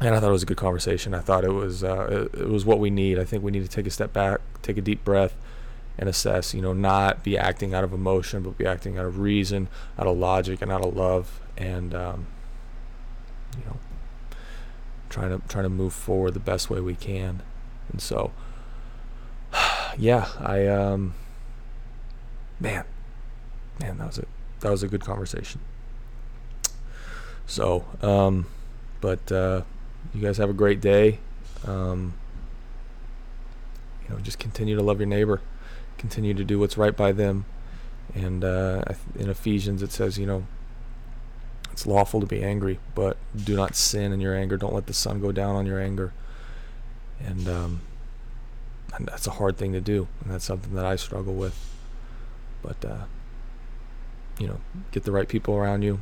[0.03, 1.13] and I thought it was a good conversation.
[1.13, 3.19] I thought it was uh, it, it was what we need.
[3.19, 5.37] I think we need to take a step back, take a deep breath,
[5.99, 6.55] and assess.
[6.55, 9.69] You know, not be acting out of emotion, but be acting out of reason,
[9.99, 12.27] out of logic, and out of love, and um,
[13.59, 13.77] you know,
[15.09, 17.43] trying to trying to move forward the best way we can.
[17.91, 18.33] And so,
[19.99, 21.15] yeah, I um,
[22.59, 22.85] man,
[23.81, 24.29] man, that was it.
[24.61, 25.61] that was a good conversation.
[27.47, 28.47] So, um,
[29.01, 29.63] but uh,
[30.15, 31.19] you guys have a great day.
[31.67, 32.15] Um,
[34.05, 35.41] you know, just continue to love your neighbor,
[36.01, 37.45] continue to do what's right by them.
[38.15, 38.83] And uh,
[39.17, 40.47] in Ephesians, it says, you know,
[41.71, 44.57] it's lawful to be angry, but do not sin in your anger.
[44.57, 46.13] Don't let the sun go down on your anger.
[47.21, 47.81] And, um,
[48.95, 51.57] and that's a hard thing to do, and that's something that I struggle with.
[52.63, 53.05] But uh,
[54.39, 56.01] you know, get the right people around you.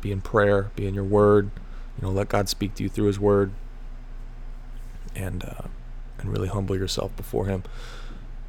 [0.00, 0.70] Be in prayer.
[0.74, 1.50] Be in your word.
[1.96, 3.52] You know, let God speak to you through His Word,
[5.16, 5.68] and uh,
[6.18, 7.64] and really humble yourself before Him.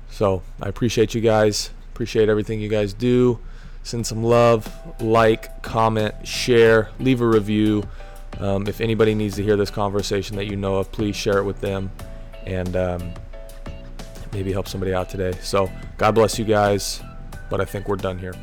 [0.09, 1.71] So I appreciate you guys.
[1.93, 3.39] Appreciate everything you guys do.
[3.83, 4.69] Send some love,
[5.01, 7.83] like, comment, share, leave a review.
[8.39, 11.43] Um, if anybody needs to hear this conversation that you know of, please share it
[11.43, 11.91] with them,
[12.45, 13.13] and um,
[14.33, 15.33] maybe help somebody out today.
[15.41, 17.01] So God bless you guys.
[17.49, 18.33] But I think we're done here.